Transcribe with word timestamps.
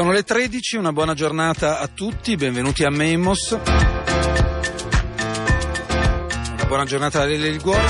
Sono 0.00 0.12
le 0.12 0.22
13, 0.22 0.78
una 0.78 0.94
buona 0.94 1.12
giornata 1.12 1.78
a 1.78 1.86
tutti, 1.86 2.34
benvenuti 2.34 2.84
a 2.84 2.88
Memos. 2.88 3.50
Una 3.50 3.64
buona 6.66 6.86
giornata 6.86 7.20
a 7.20 7.26
Lele 7.26 7.50
Liguori. 7.50 7.84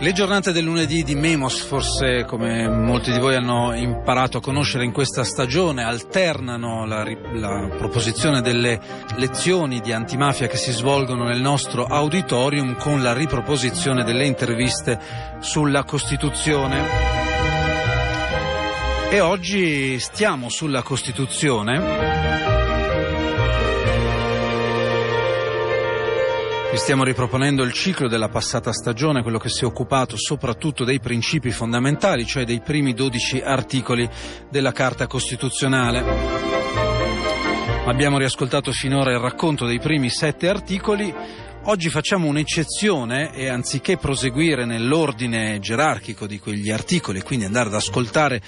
Le 0.00 0.12
giornate 0.12 0.52
del 0.52 0.64
lunedì 0.64 1.02
di 1.02 1.14
Memos, 1.14 1.60
forse 1.60 2.24
come 2.24 2.66
molti 2.70 3.12
di 3.12 3.18
voi 3.18 3.34
hanno 3.34 3.74
imparato 3.74 4.38
a 4.38 4.40
conoscere 4.40 4.86
in 4.86 4.92
questa 4.92 5.24
stagione, 5.24 5.84
alternano 5.84 6.86
la, 6.86 7.04
la, 7.34 7.68
proposizione 7.76 8.40
delle 8.40 8.80
lezioni 9.16 9.80
di 9.80 9.92
antimafia 9.92 10.46
che 10.46 10.56
si 10.56 10.72
svolgono 10.72 11.24
nel 11.24 11.42
nostro 11.42 11.84
auditorium 11.84 12.78
con 12.78 13.02
la 13.02 13.12
riproposizione 13.12 14.02
delle 14.02 14.24
interviste 14.24 14.98
sulla 15.40 15.84
Costituzione. 15.84 16.82
E 19.10 19.20
oggi 19.20 19.98
stiamo 20.00 20.48
sulla 20.48 20.80
Costituzione 20.80 22.59
Vi 26.70 26.76
stiamo 26.76 27.02
riproponendo 27.02 27.64
il 27.64 27.72
ciclo 27.72 28.06
della 28.06 28.28
passata 28.28 28.72
stagione, 28.72 29.22
quello 29.22 29.38
che 29.38 29.48
si 29.48 29.64
è 29.64 29.66
occupato 29.66 30.16
soprattutto 30.16 30.84
dei 30.84 31.00
principi 31.00 31.50
fondamentali, 31.50 32.24
cioè 32.24 32.44
dei 32.44 32.60
primi 32.60 32.94
12 32.94 33.40
articoli 33.40 34.08
della 34.48 34.70
Carta 34.70 35.08
Costituzionale. 35.08 36.04
Abbiamo 37.86 38.18
riascoltato 38.18 38.70
finora 38.70 39.10
il 39.10 39.18
racconto 39.18 39.66
dei 39.66 39.80
primi 39.80 40.10
sette 40.10 40.48
articoli. 40.48 41.12
Oggi 41.64 41.90
facciamo 41.90 42.28
un'eccezione 42.28 43.34
e 43.34 43.48
anziché 43.48 43.96
proseguire 43.96 44.64
nell'ordine 44.64 45.58
gerarchico 45.58 46.28
di 46.28 46.38
quegli 46.38 46.70
articoli, 46.70 47.20
quindi 47.20 47.46
andare 47.46 47.68
ad 47.68 47.74
ascoltare 47.74 48.40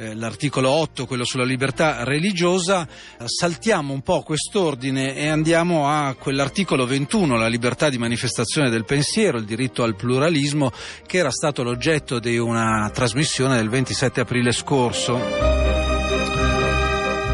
eh, 0.00 0.14
l'articolo 0.14 0.70
8, 0.70 1.04
quello 1.04 1.24
sulla 1.24 1.44
libertà 1.44 2.04
religiosa, 2.04 2.88
saltiamo 3.22 3.92
un 3.92 4.00
po' 4.00 4.22
quest'ordine 4.22 5.14
e 5.14 5.28
andiamo 5.28 5.88
a 5.88 6.14
quell'articolo 6.14 6.86
21, 6.86 7.36
la 7.36 7.48
libertà 7.48 7.90
di 7.90 7.98
manifestazione 7.98 8.70
del 8.70 8.86
pensiero, 8.86 9.36
il 9.36 9.44
diritto 9.44 9.82
al 9.82 9.96
pluralismo, 9.96 10.72
che 11.06 11.18
era 11.18 11.30
stato 11.30 11.62
l'oggetto 11.62 12.18
di 12.18 12.38
una 12.38 12.90
trasmissione 12.94 13.56
del 13.56 13.68
27 13.68 14.20
aprile 14.20 14.52
scorso. 14.52 15.79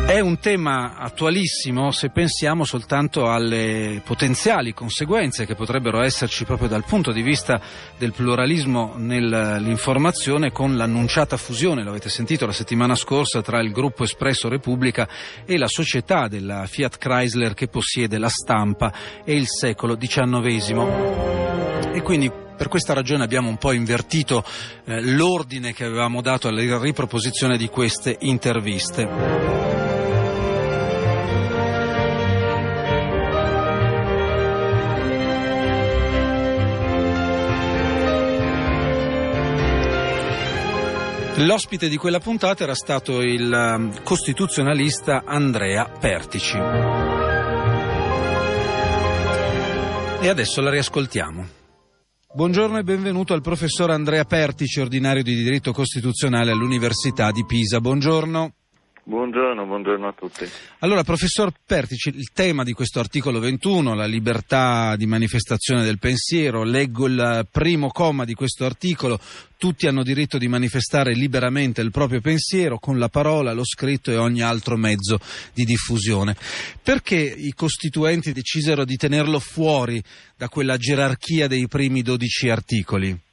È 0.06 0.20
un 0.20 0.38
tema 0.38 0.94
attualissimo 0.96 1.90
se 1.90 2.10
pensiamo 2.10 2.62
soltanto 2.62 3.28
alle 3.28 4.00
potenziali 4.04 4.72
conseguenze 4.72 5.44
che 5.46 5.56
potrebbero 5.56 6.00
esserci 6.00 6.44
proprio 6.44 6.68
dal 6.68 6.84
punto 6.84 7.10
di 7.10 7.22
vista 7.22 7.60
del 7.98 8.12
pluralismo 8.12 8.94
nell'informazione 8.96 10.52
con 10.52 10.76
l'annunciata 10.76 11.36
fusione, 11.36 11.82
l'avete 11.82 12.08
sentito 12.08 12.46
la 12.46 12.52
settimana 12.52 12.94
scorsa, 12.94 13.42
tra 13.42 13.60
il 13.60 13.72
gruppo 13.72 14.04
Espresso 14.04 14.48
Repubblica 14.48 15.08
e 15.44 15.58
la 15.58 15.66
società 15.66 16.28
della 16.28 16.66
Fiat 16.66 16.98
Chrysler 16.98 17.54
che 17.54 17.66
possiede 17.66 18.16
la 18.18 18.28
stampa 18.28 18.92
e 19.24 19.34
il 19.34 19.48
secolo 19.48 19.96
XIX. 19.96 21.92
E 21.92 22.00
quindi 22.02 22.30
per 22.56 22.68
questa 22.68 22.94
ragione 22.94 23.24
abbiamo 23.24 23.48
un 23.48 23.58
po' 23.58 23.72
invertito 23.72 24.44
eh, 24.84 25.02
l'ordine 25.02 25.74
che 25.74 25.84
avevamo 25.84 26.22
dato 26.22 26.46
alla 26.46 26.78
riproposizione 26.78 27.56
di 27.58 27.68
queste 27.68 28.16
interviste. 28.20 29.55
L'ospite 41.38 41.90
di 41.90 41.98
quella 41.98 42.18
puntata 42.18 42.62
era 42.62 42.74
stato 42.74 43.20
il 43.20 43.52
um, 43.52 44.02
costituzionalista 44.02 45.22
Andrea 45.26 45.84
Pertici. 45.84 46.56
E 50.18 50.28
adesso 50.28 50.62
la 50.62 50.70
riascoltiamo. 50.70 51.46
Buongiorno 52.32 52.78
e 52.78 52.82
benvenuto 52.84 53.34
al 53.34 53.42
professor 53.42 53.90
Andrea 53.90 54.24
Pertici, 54.24 54.80
ordinario 54.80 55.22
di 55.22 55.34
diritto 55.34 55.72
costituzionale 55.72 56.52
all'Università 56.52 57.30
di 57.30 57.44
Pisa. 57.44 57.82
Buongiorno. 57.82 58.54
Buongiorno, 59.08 59.64
buongiorno, 59.66 60.08
a 60.08 60.12
tutti. 60.14 60.44
Allora, 60.80 61.04
professor 61.04 61.52
Pertici, 61.64 62.08
il 62.08 62.32
tema 62.32 62.64
di 62.64 62.72
questo 62.72 62.98
articolo 62.98 63.38
21, 63.38 63.94
la 63.94 64.04
libertà 64.04 64.96
di 64.96 65.06
manifestazione 65.06 65.84
del 65.84 66.00
pensiero, 66.00 66.64
leggo 66.64 67.06
il 67.06 67.46
primo 67.52 67.90
comma 67.90 68.24
di 68.24 68.34
questo 68.34 68.64
articolo, 68.64 69.20
tutti 69.58 69.86
hanno 69.86 70.02
diritto 70.02 70.38
di 70.38 70.48
manifestare 70.48 71.14
liberamente 71.14 71.82
il 71.82 71.92
proprio 71.92 72.20
pensiero 72.20 72.80
con 72.80 72.98
la 72.98 73.08
parola, 73.08 73.52
lo 73.52 73.64
scritto 73.64 74.10
e 74.10 74.16
ogni 74.16 74.42
altro 74.42 74.76
mezzo 74.76 75.20
di 75.54 75.64
diffusione. 75.64 76.36
Perché 76.82 77.14
i 77.14 77.52
costituenti 77.52 78.32
decisero 78.32 78.84
di 78.84 78.96
tenerlo 78.96 79.38
fuori 79.38 80.02
da 80.36 80.48
quella 80.48 80.76
gerarchia 80.76 81.46
dei 81.46 81.68
primi 81.68 82.02
12 82.02 82.48
articoli? 82.48 83.25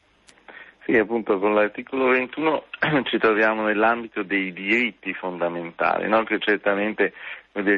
Sì, 0.85 0.97
appunto 0.97 1.39
con 1.39 1.53
l'articolo 1.53 2.07
21 2.07 2.65
ci 3.09 3.17
troviamo 3.17 3.63
nell'ambito 3.63 4.21
dei 4.21 4.51
diritti 4.51 5.13
fondamentali, 5.13 6.09
no? 6.09 6.23
che 6.23 6.39
certamente 6.39 7.13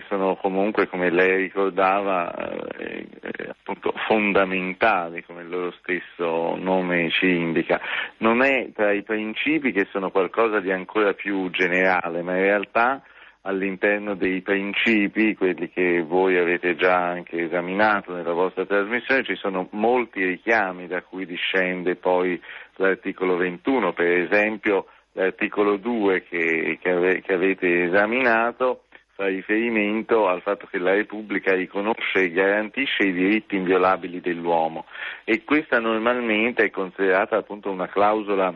sono 0.07 0.35
comunque, 0.37 0.87
come 0.87 1.11
lei 1.11 1.35
ricordava, 1.35 2.33
eh, 2.77 3.05
eh, 3.21 3.49
appunto 3.49 3.93
fondamentali, 4.07 5.23
come 5.23 5.41
il 5.41 5.49
loro 5.49 5.71
stesso 5.79 6.55
nome 6.55 7.11
ci 7.11 7.27
indica. 7.27 7.79
Non 8.17 8.41
è 8.41 8.71
tra 8.73 8.91
i 8.91 9.03
principi 9.03 9.71
che 9.71 9.87
sono 9.91 10.09
qualcosa 10.09 10.59
di 10.59 10.71
ancora 10.71 11.13
più 11.13 11.49
generale, 11.51 12.23
ma 12.23 12.35
in 12.35 12.41
realtà 12.41 13.03
all'interno 13.45 14.15
dei 14.15 14.41
principi, 14.41 15.35
quelli 15.35 15.69
che 15.69 16.01
voi 16.01 16.37
avete 16.37 16.75
già 16.75 16.97
anche 16.97 17.43
esaminato 17.43 18.13
nella 18.13 18.33
vostra 18.33 18.65
trasmissione, 18.65 19.23
ci 19.23 19.35
sono 19.35 19.67
molti 19.71 20.25
richiami 20.25 20.87
da 20.87 21.01
cui 21.01 21.25
discende 21.25 21.95
poi 21.95 22.41
l'articolo 22.75 23.37
21, 23.37 23.93
per 23.93 24.11
esempio 24.11 24.87
l'articolo 25.13 25.77
2 25.77 26.23
che, 26.23 26.77
che, 26.81 26.89
ave, 26.89 27.21
che 27.21 27.33
avete 27.33 27.83
esaminato 27.83 28.81
fa 29.15 29.27
riferimento 29.27 30.27
al 30.27 30.41
fatto 30.41 30.67
che 30.69 30.77
la 30.77 30.91
Repubblica 30.91 31.53
riconosce 31.53 32.23
e 32.23 32.31
garantisce 32.31 33.03
i 33.03 33.13
diritti 33.13 33.55
inviolabili 33.55 34.19
dell'uomo. 34.19 34.85
E 35.23 35.45
questa 35.45 35.79
normalmente 35.79 36.65
è 36.65 36.69
considerata 36.69 37.37
appunto 37.37 37.71
una 37.71 37.87
clausola 37.87 38.53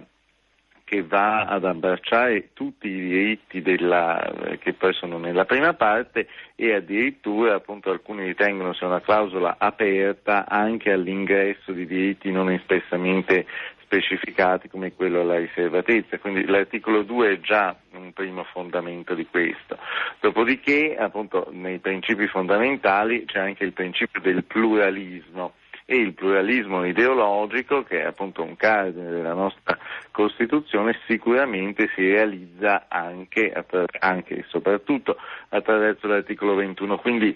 che 0.90 1.04
va 1.04 1.46
ad 1.46 1.66
abbracciare 1.66 2.50
tutti 2.54 2.88
i 2.88 3.00
diritti 3.00 3.62
della, 3.62 4.58
che 4.58 4.74
poi 4.74 4.92
sono 4.94 5.20
nella 5.20 5.46
prima 5.46 5.76
parte 5.76 6.28
e 6.56 6.74
addirittura 6.74 7.54
appunto 7.54 7.92
alcuni 7.92 8.26
ritengono 8.26 8.74
sia 8.74 8.88
una 8.88 9.00
clausola 9.00 9.58
aperta 9.60 10.48
anche 10.48 10.92
all'ingresso 10.92 11.74
di 11.74 11.86
diritti 11.86 12.32
non 12.32 12.50
espressamente 12.50 13.46
specificati 13.84 14.68
come 14.68 14.94
quello 14.94 15.22
alla 15.22 15.38
riservatezza, 15.38 16.18
quindi 16.18 16.44
l'articolo 16.46 17.04
2 17.04 17.34
è 17.34 17.40
già 17.40 17.76
un 17.94 18.12
primo 18.12 18.44
fondamento 18.46 19.14
di 19.14 19.28
questo. 19.28 19.78
Dopodiché 20.20 20.96
appunto 20.98 21.50
nei 21.52 21.78
principi 21.78 22.26
fondamentali 22.26 23.26
c'è 23.26 23.38
anche 23.38 23.64
il 23.64 23.74
principio 23.74 24.22
del 24.22 24.44
pluralismo 24.44 25.54
e 25.92 25.96
il 25.96 26.14
pluralismo 26.14 26.86
ideologico, 26.86 27.82
che 27.82 28.04
è 28.04 28.06
appunto 28.06 28.44
un 28.44 28.56
cardine 28.56 29.10
della 29.10 29.34
nostra 29.34 29.76
Costituzione, 30.12 31.00
sicuramente 31.08 31.90
si 31.96 32.08
realizza 32.12 32.86
anche, 32.88 33.52
anche 33.98 34.36
e 34.36 34.46
soprattutto 34.50 35.18
attraverso 35.50 36.06
l'articolo 36.06 36.54
21. 36.54 37.00
Quindi 37.00 37.36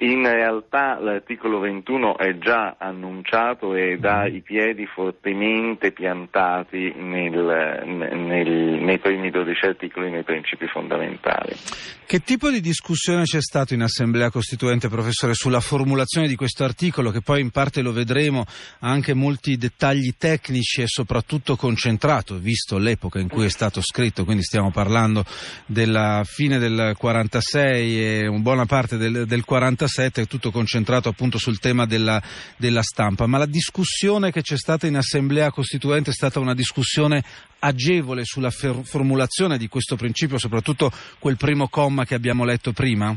in 0.00 0.22
realtà 0.22 1.00
l'articolo 1.00 1.58
21 1.58 2.18
è 2.18 2.36
già 2.36 2.76
annunciato 2.78 3.74
e 3.74 3.96
dà 3.98 4.26
i 4.26 4.42
piedi 4.42 4.86
fortemente 4.86 5.92
piantati 5.92 6.92
nel, 6.94 7.82
nel, 7.86 8.50
nei 8.82 8.98
primi 8.98 9.30
12 9.30 9.64
articoli, 9.64 10.10
nei 10.10 10.24
principi 10.24 10.66
fondamentali. 10.66 11.54
Che 12.04 12.18
tipo 12.20 12.50
di 12.50 12.60
discussione 12.60 13.22
c'è 13.22 13.40
stato 13.40 13.72
in 13.72 13.80
Assemblea 13.80 14.28
Costituente, 14.28 14.88
professore, 14.88 15.32
sulla 15.32 15.60
formulazione 15.60 16.28
di 16.28 16.36
questo 16.36 16.64
articolo, 16.64 17.10
che 17.10 17.22
poi 17.22 17.40
in 17.40 17.50
parte 17.50 17.80
lo 17.80 17.92
vedremo, 17.92 18.44
ha 18.80 18.90
anche 18.90 19.14
molti 19.14 19.56
dettagli 19.56 20.12
tecnici 20.18 20.82
e 20.82 20.86
soprattutto 20.86 21.56
concentrato, 21.56 22.36
visto 22.36 22.76
l'epoca 22.76 23.18
in 23.18 23.28
cui 23.28 23.46
è 23.46 23.48
stato 23.48 23.80
scritto, 23.80 24.24
quindi 24.24 24.42
stiamo 24.42 24.70
parlando 24.70 25.24
della 25.64 26.20
fine 26.24 26.58
del 26.58 26.94
46 26.98 28.04
e 28.04 28.28
buona 28.28 28.66
parte 28.66 28.98
del, 28.98 29.24
del 29.24 29.44
46 29.44 29.61
47, 29.62 30.26
tutto 30.26 30.50
concentrato 30.50 31.08
appunto 31.08 31.38
sul 31.38 31.60
tema 31.60 31.86
della, 31.86 32.20
della 32.56 32.82
stampa, 32.82 33.26
ma 33.26 33.38
la 33.38 33.46
discussione 33.46 34.32
che 34.32 34.42
c'è 34.42 34.56
stata 34.56 34.88
in 34.88 34.96
Assemblea 34.96 35.52
Costituente 35.52 36.10
è 36.10 36.12
stata 36.12 36.40
una 36.40 36.54
discussione 36.54 37.22
agevole 37.60 38.24
sulla 38.24 38.50
fer- 38.50 38.82
formulazione 38.82 39.58
di 39.58 39.68
questo 39.68 39.94
principio, 39.94 40.36
soprattutto 40.36 40.90
quel 41.20 41.36
primo 41.36 41.68
comma 41.68 42.04
che 42.04 42.16
abbiamo 42.16 42.44
letto 42.44 42.72
prima? 42.72 43.16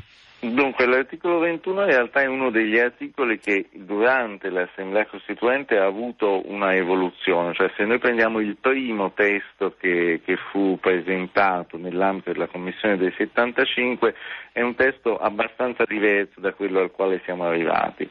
Dunque, 0.53 0.85
l'articolo 0.85 1.39
21 1.39 1.81
in 1.81 1.87
realtà 1.87 2.21
è 2.21 2.27
uno 2.27 2.51
degli 2.51 2.77
articoli 2.77 3.39
che 3.39 3.67
durante 3.73 4.49
l'Assemblea 4.49 5.07
Costituente 5.07 5.77
ha 5.77 5.85
avuto 5.85 6.47
una 6.49 6.75
evoluzione, 6.75 7.53
cioè 7.53 7.71
se 7.75 7.83
noi 7.85 7.97
prendiamo 7.97 8.39
il 8.39 8.55
primo 8.59 9.11
testo 9.13 9.75
che, 9.79 10.21
che 10.23 10.37
fu 10.51 10.77
presentato 10.79 11.77
nell'ambito 11.77 12.31
della 12.31 12.47
Commissione 12.47 12.97
del 12.97 13.13
75, 13.17 14.13
è 14.51 14.61
un 14.61 14.75
testo 14.75 15.17
abbastanza 15.17 15.83
diverso 15.85 16.39
da 16.39 16.53
quello 16.53 16.79
al 16.79 16.91
quale 16.91 17.21
siamo 17.23 17.45
arrivati. 17.45 18.07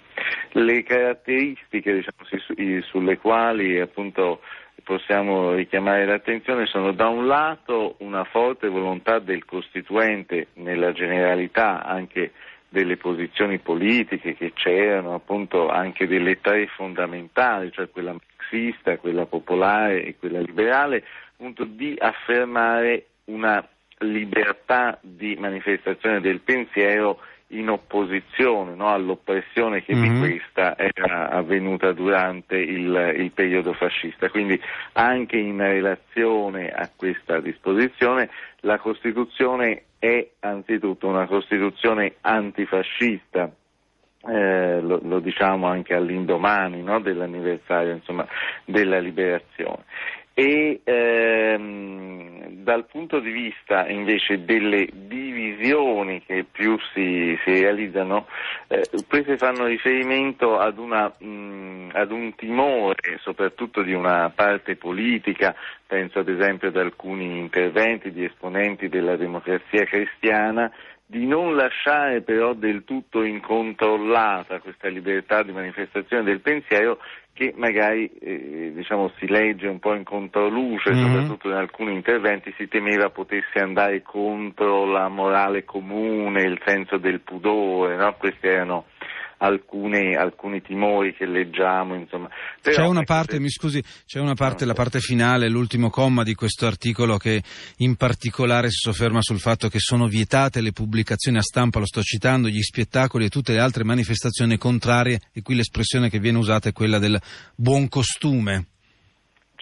Le 0.53 0.83
caratteristiche 0.83 1.95
diciamo, 1.95 2.83
sulle 2.83 3.19
quali 3.19 3.79
appunto 3.79 4.41
possiamo 4.85 5.55
richiamare 5.55 6.07
l'attenzione 6.07 6.67
sono 6.67 6.93
da 6.93 7.09
un 7.09 7.27
lato 7.27 7.97
una 7.99 8.23
forte 8.25 8.69
volontà 8.69 9.19
del 9.19 9.45
Costituente 9.45 10.49
nella 10.55 10.93
generalità 10.93 11.83
anche 11.83 12.33
delle 12.69 12.97
posizioni 12.97 13.59
politiche 13.59 14.35
che 14.35 14.53
c'erano, 14.53 15.15
appunto 15.15 15.69
anche 15.69 16.07
delle 16.07 16.41
tre 16.41 16.67
fondamentali, 16.67 17.71
cioè 17.73 17.89
quella 17.89 18.13
marxista, 18.13 18.99
quella 18.99 19.27
popolare 19.27 20.05
e 20.05 20.17
quella 20.19 20.41
liberale, 20.41 21.05
appunto 21.33 21.65
di 21.65 21.97
affermare 21.99 23.07
una 23.27 23.67
libertà 23.99 24.99
di 25.01 25.37
manifestazione 25.37 26.21
del 26.21 26.41
pensiero 26.41 27.21
in 27.59 27.71
opposizione 27.71 28.75
no, 28.75 28.89
all'oppressione 28.89 29.83
che 29.83 29.95
mm-hmm. 29.95 30.13
di 30.13 30.19
questa 30.21 30.77
era 30.77 31.31
avvenuta 31.31 31.93
durante 31.93 32.57
il, 32.57 33.15
il, 33.17 33.31
periodo 33.33 33.73
fascista. 33.73 34.29
Quindi 34.29 34.61
anche 34.93 35.37
in 35.37 35.59
relazione 35.59 36.71
a 36.71 36.91
questa 36.95 37.41
disposizione 37.41 38.31
la 38.61 38.79
Costituzione 38.79 39.85
è 39.99 40.27
anzitutto 40.41 41.07
una 41.07 41.27
Costituzione 41.27 42.15
antifascista. 42.21 43.51
Eh, 44.27 44.81
lo, 44.81 45.01
lo, 45.03 45.21
diciamo 45.21 45.67
anche 45.67 45.93
all'indomani 45.95 46.83
no, 46.83 46.99
dell'anniversario 46.99 47.93
insomma, 47.93 48.27
della 48.65 48.99
liberazione 48.99 49.85
e 50.35 50.81
ehm, 50.83 52.15
dal 52.65 52.87
punto 52.87 53.21
di 53.21 53.31
vista 53.31 53.87
invece 53.89 54.45
delle 54.45 54.89
divisioni 54.91 56.23
che 56.25 56.45
più 56.51 56.77
si, 56.93 57.39
si 57.45 57.61
realizzano, 57.61 58.27
eh, 58.67 58.83
queste 59.09 59.37
fanno 59.37 59.67
riferimento 59.67 60.59
ad, 60.59 60.79
una, 60.79 61.13
mh, 61.17 61.91
ad, 61.93 62.11
un 62.11 62.35
timore 62.35 63.19
soprattutto 63.21 63.83
di 63.83 63.93
una 63.93 64.33
parte 64.35 64.77
politica, 64.77 65.55
penso 65.87 66.19
ad 66.21 66.29
esempio 66.29 66.69
ad 66.69 66.77
alcuni 66.77 67.39
interventi 67.39 68.11
di 68.11 68.25
esponenti 68.25 68.89
della 68.89 69.17
democrazia 69.17 69.85
cristiana, 69.85 70.73
di 71.07 71.27
non 71.27 71.55
lasciare 71.55 72.23
però 72.23 72.55
del 72.55 72.85
tutto 72.85 73.23
incontrollata 73.23 74.61
questa 74.61 74.89
libertà 74.89 75.43
di 75.43 75.53
manifestazione 75.53 76.23
del 76.23 76.41
pensiero 76.41 76.99
che 77.35 77.53
magari 77.57 78.09
eh, 78.21 78.73
diciamo, 78.75 79.11
si 79.19 79.27
legge 79.27 79.67
un 79.67 79.81
po' 79.81 79.95
in 79.95 80.05
controluce, 80.05 80.93
mm-hmm. 80.93 81.05
soprattutto 81.05 81.49
in 81.49 81.55
alcuni 81.55 81.93
interventi 81.93 82.55
si 82.57 82.69
temeva 82.69 83.11
potesse 83.11 83.59
andare 83.59 84.03
contro 84.03 84.85
la 84.87 85.09
morale 85.09 85.65
comune, 85.65 86.43
il 86.43 86.61
senso 86.65 86.97
del 86.97 87.21
pudore, 87.21 87.97
no? 87.97 88.15
questi 88.15 88.47
erano 88.47 88.87
alcune, 89.39 90.17
alcuni 90.17 90.63
timori 90.63 91.15
che 91.15 91.27
leggiamo. 91.27 91.95
Insomma. 91.95 92.29
Però, 92.61 92.77
c'è 92.77 92.87
una 92.87 93.03
parte, 93.03 93.39
mi 93.41 93.51
scusi, 93.51 93.83
c'è 94.07 94.21
una 94.21 94.35
parte, 94.35 94.65
la 94.65 94.75
parte 94.75 95.01
finale, 95.01 95.49
l'ultimo 95.49 95.91
comma 95.91 96.23
di 96.23 96.35
questo 96.35 96.67
articolo 96.67 97.17
che 97.17 97.43
in 97.79 97.97
particolare 97.97 98.71
si 98.71 98.79
sofferma 98.79 99.21
sul 99.21 99.41
fatto 99.41 99.69
che 99.69 99.79
sono 99.79 100.07
vietate 100.07 100.61
le 100.61 100.73
pubblicazioni 100.73 101.39
a 101.39 101.43
stampa, 101.43 101.79
lo 101.79 101.87
sto 101.87 102.03
citando, 102.03 102.49
gli 102.49 102.63
spettacoli 102.63 103.27
e 103.27 103.29
tutte 103.29 103.53
le 103.53 103.61
altre 103.61 103.85
manifestazioni 103.85 104.57
contrarie 104.59 105.21
e 105.33 105.43
qui 105.43 105.55
l'espressione 105.55 106.11
che 106.11 106.19
viene 106.19 106.39
usata 106.39 106.69
è 106.69 106.73
quella 106.73 106.99
del 106.99 107.21
buon 107.55 107.89
costume. 107.89 108.67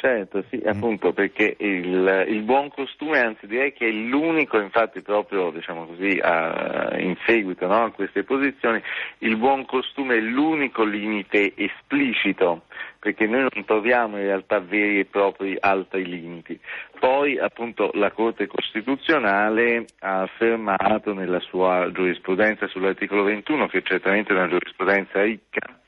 Certo, 0.03 0.43
sì, 0.51 0.57
mm. 0.57 0.67
appunto 0.67 1.13
perché 1.13 1.55
il, 1.61 2.25
il, 2.27 2.43
buon 2.43 2.71
costume, 2.71 3.21
anzi 3.21 3.47
direi 3.47 3.73
che 3.73 3.87
è 3.87 3.93
l'unico, 3.93 4.59
infatti 4.59 5.01
proprio 5.01 5.53
diciamo 5.53 5.87
così, 5.87 6.19
a, 6.21 6.97
in 6.99 7.17
seguito 7.25 7.69
no, 7.69 7.85
a 7.85 7.93
queste 7.93 8.25
posizioni, 8.25 8.83
il 9.19 9.37
buon 9.37 9.65
costume 9.65 10.17
è 10.17 10.21
l'unico 10.21 10.83
limite 10.83 11.53
esplicito, 11.55 12.63
perché 12.99 13.29
noi 13.29 13.47
non 13.53 13.65
troviamo 13.65 14.17
in 14.17 14.25
realtà 14.25 14.59
veri 14.59 14.99
e 14.99 15.05
propri 15.05 15.57
altri 15.61 16.05
limiti. 16.05 16.59
Poi 16.99 17.39
appunto 17.39 17.93
la 17.95 18.11
Corte 18.11 18.49
Costituzionale 18.49 19.85
ha 20.01 20.23
affermato 20.23 21.15
nella 21.15 21.39
sua 21.39 21.89
giurisprudenza 21.93 22.67
sull'articolo 22.67 23.23
21, 23.23 23.69
che 23.69 23.83
certamente 23.85 24.33
è 24.33 24.37
una 24.37 24.49
giurisprudenza 24.49 25.23
ricca, 25.23 25.81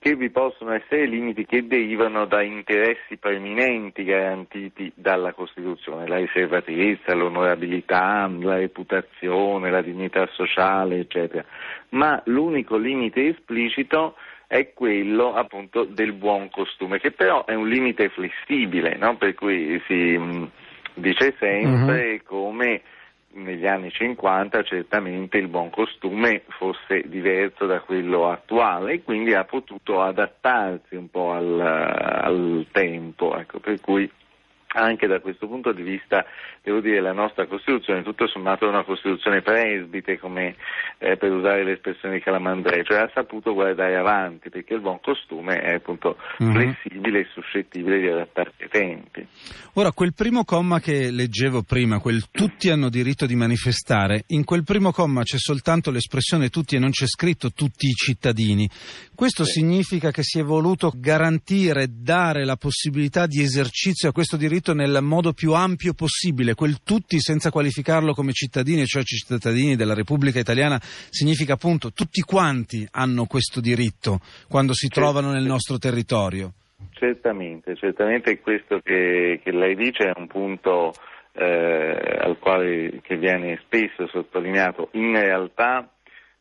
che 0.00 0.14
vi 0.14 0.30
possono 0.30 0.72
essere 0.72 1.06
limiti 1.06 1.44
che 1.44 1.66
derivano 1.66 2.24
da 2.24 2.42
interessi 2.42 3.16
preminenti 3.16 4.04
garantiti 4.04 4.92
dalla 4.94 5.32
Costituzione, 5.32 6.06
la 6.06 6.18
riservatezza, 6.18 7.14
l'onorabilità, 7.14 8.30
la 8.40 8.56
reputazione, 8.56 9.70
la 9.70 9.82
dignità 9.82 10.28
sociale, 10.32 11.00
eccetera. 11.00 11.44
Ma 11.90 12.20
l'unico 12.26 12.76
limite 12.76 13.26
esplicito 13.26 14.14
è 14.46 14.72
quello 14.72 15.34
appunto 15.34 15.84
del 15.84 16.12
buon 16.12 16.48
costume, 16.48 17.00
che 17.00 17.10
però 17.10 17.44
è 17.44 17.54
un 17.54 17.68
limite 17.68 18.08
flessibile, 18.08 18.96
no? 18.96 19.16
per 19.16 19.34
cui 19.34 19.82
si 19.86 20.16
mh, 20.16 20.50
dice 20.94 21.34
sempre 21.38 22.12
uh-huh. 22.14 22.22
come 22.24 22.82
negli 23.34 23.66
anni 23.66 23.90
50 23.90 24.62
certamente 24.62 25.38
il 25.38 25.48
buon 25.48 25.70
costume 25.70 26.42
fosse 26.48 27.02
diverso 27.06 27.66
da 27.66 27.80
quello 27.80 28.30
attuale 28.30 28.94
e 28.94 29.02
quindi 29.02 29.34
ha 29.34 29.44
potuto 29.44 30.00
adattarsi 30.00 30.96
un 30.96 31.10
po' 31.10 31.32
al, 31.32 31.60
al 31.60 32.66
tempo, 32.72 33.36
ecco, 33.38 33.58
per 33.60 33.80
cui 33.80 34.10
anche 34.74 35.06
da 35.06 35.20
questo 35.20 35.46
punto 35.46 35.72
di 35.72 35.82
vista 35.82 36.24
devo 36.62 36.80
dire 36.80 37.00
la 37.00 37.12
nostra 37.12 37.46
Costituzione 37.46 38.02
tutto 38.02 38.26
sommato 38.26 38.66
è 38.66 38.68
una 38.68 38.84
Costituzione 38.84 39.40
presbite 39.40 40.18
come 40.18 40.56
eh, 40.98 41.16
per 41.16 41.32
usare 41.32 41.64
l'espressione 41.64 42.16
di 42.16 42.20
Calamandrei, 42.20 42.84
cioè 42.84 42.98
ha 42.98 43.10
saputo 43.14 43.54
guardare 43.54 43.96
avanti 43.96 44.50
perché 44.50 44.74
il 44.74 44.80
buon 44.80 45.00
costume 45.00 45.60
è 45.60 45.74
appunto 45.74 46.16
mm-hmm. 46.42 46.52
flessibile 46.52 47.20
e 47.20 47.26
suscettibile 47.32 48.00
di 48.00 48.08
adattarsi 48.08 48.62
ai 48.62 48.68
tempi. 48.68 49.26
Ora 49.74 49.92
quel 49.92 50.12
primo 50.12 50.44
comma 50.44 50.80
che 50.80 51.10
leggevo 51.10 51.62
prima, 51.62 52.00
quel 52.00 52.28
tutti 52.30 52.68
hanno 52.70 52.90
diritto 52.90 53.26
di 53.26 53.34
manifestare, 53.34 54.24
in 54.28 54.44
quel 54.44 54.64
primo 54.64 54.92
comma 54.92 55.22
c'è 55.22 55.38
soltanto 55.38 55.90
l'espressione 55.90 56.48
tutti 56.48 56.76
e 56.76 56.78
non 56.78 56.90
c'è 56.90 57.06
scritto 57.06 57.52
tutti 57.52 57.86
i 57.86 57.92
cittadini. 57.92 58.68
Questo 59.14 59.44
sì. 59.44 59.60
significa 59.60 60.10
che 60.10 60.22
si 60.22 60.38
è 60.38 60.42
voluto 60.42 60.92
garantire, 60.94 61.86
dare 61.90 62.44
la 62.44 62.56
possibilità 62.56 63.26
di 63.26 63.42
esercizio 63.42 64.08
a 64.08 64.12
questo 64.12 64.36
diritto 64.36 64.57
diritto 64.58 64.74
nel 64.74 64.98
modo 65.02 65.32
più 65.32 65.52
ampio 65.52 65.94
possibile, 65.94 66.54
quel 66.54 66.82
tutti 66.82 67.20
senza 67.20 67.50
qualificarlo 67.50 68.12
come 68.12 68.32
cittadini, 68.32 68.84
cioè 68.86 69.02
cittadini 69.04 69.76
della 69.76 69.94
Repubblica 69.94 70.38
Italiana, 70.38 70.78
significa 70.80 71.54
appunto 71.54 71.92
tutti 71.92 72.20
quanti 72.22 72.86
hanno 72.90 73.26
questo 73.26 73.60
diritto 73.60 74.20
quando 74.48 74.74
si 74.74 74.88
trovano 74.88 75.30
nel 75.30 75.44
nostro 75.44 75.78
territorio. 75.78 76.52
Certamente, 76.92 77.76
certamente 77.76 78.40
questo 78.40 78.80
che, 78.82 79.40
che 79.42 79.52
lei 79.52 79.76
dice 79.76 80.10
è 80.10 80.12
un 80.16 80.26
punto 80.26 80.92
eh, 81.32 82.18
al 82.20 82.36
quale 82.38 83.00
che 83.02 83.16
viene 83.16 83.60
spesso 83.64 84.08
sottolineato. 84.08 84.88
In 84.92 85.12
realtà 85.12 85.88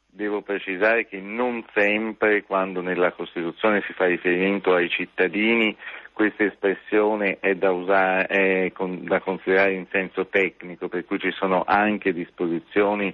devo 0.08 0.42
precisare 0.42 1.06
che 1.06 1.20
non 1.20 1.64
sempre 1.74 2.44
quando 2.44 2.82
nella 2.82 3.12
Costituzione 3.12 3.84
si 3.86 3.94
fa 3.94 4.06
riferimento 4.06 4.74
ai 4.74 4.90
cittadini 4.90 5.76
questa 6.18 6.46
espressione 6.46 7.38
è 7.40 7.54
da, 7.54 7.70
usare, 7.70 8.26
è 8.26 8.72
con, 8.72 9.04
da 9.04 9.20
considerare 9.20 9.74
in 9.74 9.86
senso 9.92 10.26
tecnico, 10.26 10.88
per 10.88 11.06
cui 11.06 11.20
ci 11.20 11.30
sono 11.30 11.64
anche 11.64 12.12
disposizioni 12.12 13.14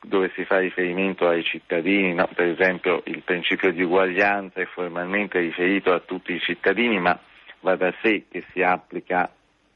dove 0.00 0.28
si 0.34 0.44
fa 0.44 0.58
riferimento 0.58 1.28
ai 1.28 1.44
cittadini, 1.44 2.12
no? 2.12 2.28
per 2.34 2.48
esempio 2.48 3.00
il 3.04 3.22
principio 3.22 3.70
di 3.70 3.84
uguaglianza 3.84 4.60
è 4.60 4.64
formalmente 4.64 5.38
riferito 5.38 5.92
a 5.92 6.00
tutti 6.00 6.32
i 6.32 6.40
cittadini, 6.40 6.98
ma 6.98 7.16
va 7.60 7.76
da 7.76 7.94
sé 8.02 8.24
che 8.28 8.42
si 8.50 8.60
applica 8.60 9.30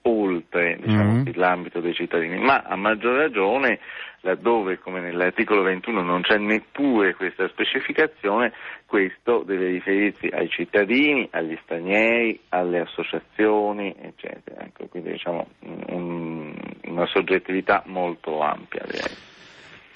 oltre 0.06 0.78
diciamo, 0.80 1.12
mm-hmm. 1.12 1.32
l'ambito 1.34 1.80
dei 1.80 1.94
cittadini, 1.94 2.38
ma 2.38 2.62
a 2.62 2.76
maggior 2.76 3.16
ragione 3.16 3.80
laddove 4.26 4.78
come 4.78 5.00
nell'articolo 5.00 5.62
21 5.62 6.02
non 6.02 6.22
c'è 6.22 6.36
neppure 6.36 7.14
questa 7.14 7.48
specificazione, 7.48 8.52
questo 8.84 9.42
deve 9.44 9.68
riferirsi 9.68 10.26
ai 10.26 10.48
cittadini, 10.48 11.28
agli 11.30 11.56
stranieri, 11.62 12.40
alle 12.48 12.80
associazioni, 12.80 13.94
eccetera. 14.00 14.64
Ecco, 14.64 14.86
quindi 14.86 15.12
diciamo 15.12 15.46
un, 15.88 16.54
una 16.86 17.06
soggettività 17.06 17.82
molto 17.86 18.40
ampia 18.40 18.82
direi. 18.86 19.25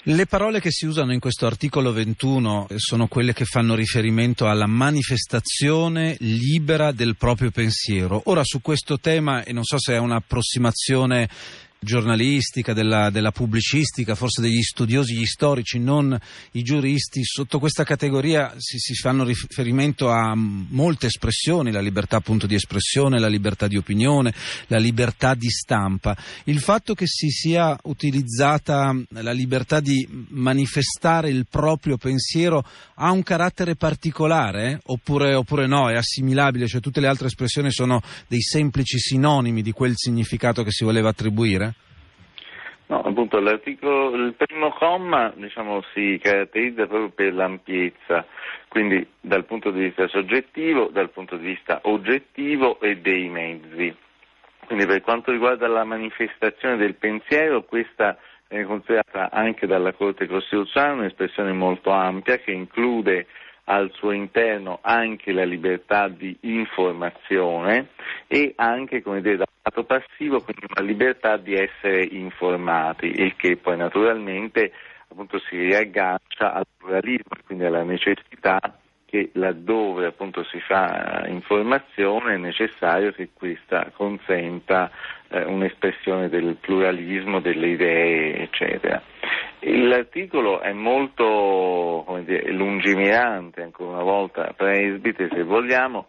Le 0.05 0.25
parole 0.25 0.59
che 0.59 0.71
si 0.71 0.87
usano 0.87 1.13
in 1.13 1.19
questo 1.19 1.45
articolo 1.45 1.91
21 1.93 2.69
sono 2.77 3.05
quelle 3.05 3.33
che 3.33 3.45
fanno 3.45 3.75
riferimento 3.75 4.47
alla 4.47 4.65
manifestazione 4.65 6.15
libera 6.21 6.91
del 6.91 7.15
proprio 7.15 7.51
pensiero. 7.51 8.19
Ora 8.25 8.41
su 8.43 8.61
questo 8.61 8.97
tema, 8.99 9.43
e 9.43 9.53
non 9.53 9.63
so 9.63 9.77
se 9.77 9.93
è 9.93 9.99
un'approssimazione 9.99 11.29
giornalistica, 11.83 12.73
della, 12.73 13.09
della, 13.09 13.31
pubblicistica, 13.31 14.13
forse 14.13 14.39
degli 14.39 14.61
studiosi, 14.61 15.15
gli 15.15 15.25
storici, 15.25 15.79
non 15.79 16.17
i 16.51 16.61
giuristi. 16.61 17.23
Sotto 17.23 17.57
questa 17.57 17.83
categoria 17.83 18.53
si, 18.57 18.77
si, 18.77 18.93
fanno 18.93 19.23
riferimento 19.23 20.11
a 20.11 20.35
molte 20.35 21.07
espressioni, 21.07 21.71
la 21.71 21.81
libertà 21.81 22.17
appunto 22.17 22.45
di 22.45 22.53
espressione, 22.53 23.19
la 23.19 23.27
libertà 23.27 23.67
di 23.67 23.77
opinione, 23.77 24.31
la 24.67 24.77
libertà 24.77 25.33
di 25.33 25.49
stampa. 25.49 26.15
Il 26.43 26.59
fatto 26.59 26.93
che 26.93 27.07
si 27.07 27.29
sia 27.29 27.75
utilizzata 27.83 28.95
la 29.09 29.31
libertà 29.31 29.79
di 29.79 30.07
manifestare 30.29 31.29
il 31.29 31.47
proprio 31.49 31.97
pensiero 31.97 32.63
ha 32.95 33.09
un 33.09 33.23
carattere 33.23 33.75
particolare 33.75 34.79
oppure, 34.83 35.33
oppure 35.33 35.65
no, 35.65 35.89
è 35.89 35.95
assimilabile, 35.95 36.67
cioè 36.67 36.79
tutte 36.79 36.99
le 36.99 37.07
altre 37.07 37.25
espressioni 37.25 37.71
sono 37.71 38.03
dei 38.27 38.41
semplici 38.41 38.99
sinonimi 38.99 39.63
di 39.63 39.71
quel 39.71 39.93
significato 39.95 40.61
che 40.61 40.71
si 40.71 40.83
voleva 40.83 41.09
attribuire? 41.09 41.70
No, 42.91 42.99
appunto 43.03 43.39
l'articolo, 43.39 44.13
il 44.15 44.33
primo 44.33 44.69
comma 44.71 45.31
diciamo, 45.33 45.81
si 45.93 46.19
caratterizza 46.21 46.87
proprio 46.87 47.09
per 47.09 47.33
l'ampiezza, 47.33 48.25
quindi 48.67 49.07
dal 49.21 49.45
punto 49.45 49.71
di 49.71 49.79
vista 49.79 50.09
soggettivo, 50.09 50.89
dal 50.91 51.09
punto 51.09 51.37
di 51.37 51.45
vista 51.45 51.79
oggettivo 51.83 52.81
e 52.81 52.97
dei 52.97 53.29
mezzi. 53.29 53.95
Quindi 54.65 54.85
per 54.85 54.99
quanto 55.03 55.31
riguarda 55.31 55.69
la 55.69 55.85
manifestazione 55.85 56.75
del 56.75 56.95
pensiero, 56.95 57.63
questa 57.63 58.17
è 58.49 58.61
considerata 58.63 59.31
anche 59.31 59.67
dalla 59.67 59.93
Corte 59.93 60.27
Costituzionale 60.27 60.99
un'espressione 60.99 61.53
molto 61.53 61.91
ampia 61.91 62.39
che 62.39 62.51
include 62.51 63.25
al 63.65 63.91
suo 63.93 64.11
interno 64.11 64.79
anche 64.81 65.31
la 65.31 65.43
libertà 65.43 66.07
di 66.07 66.35
informazione 66.41 67.89
e 68.27 68.53
anche, 68.55 69.01
come 69.01 69.21
dire, 69.21 69.43
lato 69.61 69.83
passivo, 69.83 70.41
quindi 70.41 70.65
una 70.67 70.85
libertà 70.85 71.37
di 71.37 71.53
essere 71.53 72.03
informati, 72.03 73.05
il 73.05 73.35
che 73.35 73.57
poi 73.57 73.77
naturalmente 73.77 74.71
appunto 75.09 75.39
si 75.39 75.57
riaggancia 75.57 76.53
al 76.53 76.65
pluralismo 76.77 77.35
quindi 77.45 77.65
alla 77.65 77.83
necessità 77.83 78.59
che 79.11 79.29
laddove 79.33 80.05
appunto 80.05 80.41
si 80.45 80.59
fa 80.61 81.25
informazione 81.27 82.35
è 82.35 82.37
necessario 82.37 83.11
che 83.11 83.31
questa 83.33 83.91
consenta 83.93 84.89
eh, 85.27 85.43
un'espressione 85.43 86.29
del 86.29 86.55
pluralismo 86.55 87.41
delle 87.41 87.67
idee, 87.67 88.43
eccetera. 88.43 89.01
L'articolo 89.63 90.59
è 90.59 90.73
molto 90.73 92.05
dire, 92.25 92.51
lungimirante, 92.51 93.61
ancora 93.61 93.91
una 93.91 94.03
volta 94.03 94.53
presbite 94.57 95.29
se 95.31 95.43
vogliamo, 95.43 96.07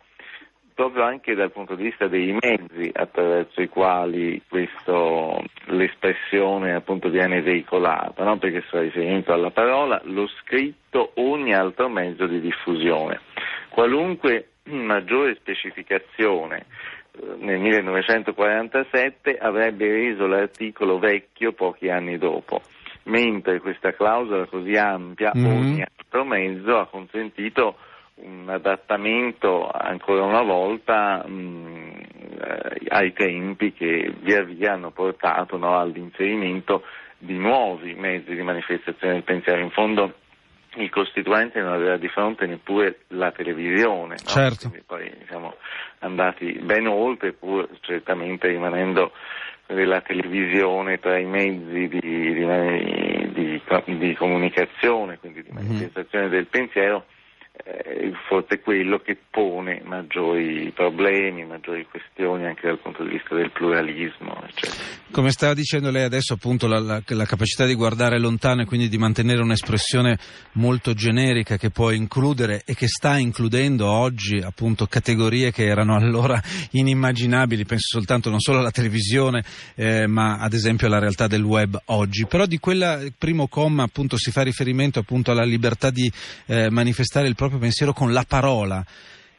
proprio 0.75 1.05
anche 1.05 1.35
dal 1.35 1.53
punto 1.53 1.75
di 1.75 1.85
vista 1.85 2.09
dei 2.09 2.33
mezzi 2.41 2.91
attraverso 2.93 3.61
i 3.61 3.69
quali 3.69 4.41
questo, 4.49 5.45
l'espressione 5.67 6.75
appunto 6.75 7.11
viene 7.11 7.43
veicolata, 7.43 8.25
no? 8.25 8.39
perché 8.39 8.63
si 8.63 8.69
fa 8.69 8.81
riferimento 8.81 9.35
alla 9.35 9.51
parola, 9.51 10.01
lo 10.05 10.27
scritto, 10.27 11.13
ogni 11.17 11.55
altro 11.55 11.89
mezzo 11.89 12.27
di 12.27 12.41
diffusione. 12.41 13.21
Qualunque 13.69 14.49
maggiore 14.65 15.35
specificazione 15.35 16.65
eh, 17.13 17.37
nel 17.39 17.59
1947 17.59 19.37
avrebbe 19.37 19.87
reso 19.87 20.27
l'articolo 20.27 20.99
vecchio 20.99 21.53
pochi 21.53 21.91
anni 21.91 22.17
dopo, 22.17 22.63
mentre 23.05 23.61
questa 23.61 23.93
clausola 23.93 24.47
così 24.47 24.77
ampia, 24.77 25.33
mm-hmm. 25.37 25.57
ogni 25.57 25.83
altro 25.83 26.25
mezzo, 26.25 26.79
ha 26.79 26.87
consentito 26.87 27.77
un 28.15 28.49
adattamento 28.49 29.69
ancora 29.71 30.23
una 30.23 30.43
volta 30.43 31.27
mh, 31.27 32.01
eh, 32.41 32.81
ai 32.89 33.13
tempi 33.13 33.73
che 33.73 34.15
via 34.21 34.43
via 34.43 34.75
hanno 34.75 34.91
portato 34.91 35.57
no, 35.57 35.79
all'inserimento 35.79 36.85
di 37.19 37.39
nuovi 37.39 37.95
mezzi 37.95 38.35
di 38.35 38.43
manifestazione 38.43 39.15
del 39.15 39.23
pensiero. 39.23 39.61
In 39.61 39.71
fondo 39.71 40.15
il 40.77 40.91
Costituente 40.91 41.61
non 41.61 41.73
aveva 41.73 41.97
di 41.97 42.09
fronte 42.09 42.47
neppure 42.47 43.01
la 43.09 43.31
televisione, 43.31 44.17
no? 44.23 44.29
certo. 44.29 44.73
poi 44.87 45.11
siamo 45.27 45.55
andati 45.99 46.53
ben 46.63 46.87
oltre, 46.87 47.33
pur 47.33 47.69
certamente 47.81 48.49
rimanendo 48.49 49.13
la 49.67 50.01
televisione 50.01 50.99
tra 50.99 51.19
i 51.19 51.25
mezzi 51.25 51.89
di, 51.89 52.01
di, 52.01 53.61
di, 53.85 53.99
di 53.99 54.15
comunicazione, 54.15 55.19
quindi 55.19 55.43
di 55.43 55.51
mhm. 55.51 55.65
manifestazione 55.65 56.27
mm-hmm. 56.27 56.35
del 56.35 56.47
pensiero 56.47 57.05
eh, 57.65 58.13
forse 58.29 58.61
quello 58.61 58.99
che 58.99 59.17
pone 59.31 59.83
maggiori 59.85 60.73
problemi, 60.75 61.45
maggiori 61.45 61.87
questioni 61.89 62.45
anche 62.47 62.67
dal 62.67 62.79
punto 62.79 63.05
di 63.05 63.11
vista 63.11 63.37
del 63.37 63.53
pluralismo. 63.53 64.43
Eccetera. 64.45 64.83
Come 65.13 65.31
stava 65.31 65.55
dicendo 65.55 65.91
lei 65.91 66.03
adesso, 66.03 66.35
appunto, 66.35 66.67
la, 66.67 66.81
la, 66.81 67.03
la, 67.05 67.25
capacità 67.25 67.65
di 67.65 67.75
guardare 67.75 68.19
lontano 68.19 68.63
e 68.63 68.65
quindi 68.65 68.89
di 68.89 68.99
mantenere 68.99 69.43
un'espressione 69.43 70.19
molto 70.53 70.93
generica 70.95 71.57
che 71.57 71.71
può 71.71 71.91
includere 71.91 72.63
e 72.65 72.75
che 72.75 72.89
sta 72.89 73.17
includendo 73.17 73.89
oggi 73.89 74.39
appunto 74.39 74.87
categorie 74.87 75.53
che 75.53 75.65
erano 75.65 75.95
allora 75.95 76.41
inimmaginabili, 76.73 77.65
penso 77.65 77.99
soltanto 77.99 78.29
non 78.29 78.41
solo 78.41 78.59
alla 78.59 78.71
televisione, 78.71 79.45
eh, 79.77 80.07
ma 80.07 80.39
ad 80.39 80.53
esempio 80.53 80.89
alla 80.89 80.99
realtà 80.99 81.27
del 81.29 81.43
web 81.43 81.79
oggi. 81.87 82.27
Però 82.27 82.47
di 82.47 82.59
quel 82.59 83.13
primo 83.17 83.47
comma 83.47 83.85
appunto 83.85 84.17
si 84.17 84.31
fa 84.31 84.43
riferimento 84.43 84.99
appunto 84.99 85.31
alla 85.31 85.45
libertà 85.45 85.91
di 85.91 86.11
eh, 86.47 86.71
manifestare 86.71 87.29
il 87.29 87.35
proprio 87.35 87.52
pensiero 87.59 87.93
con 87.93 88.13
la 88.13 88.25
parola. 88.25 88.85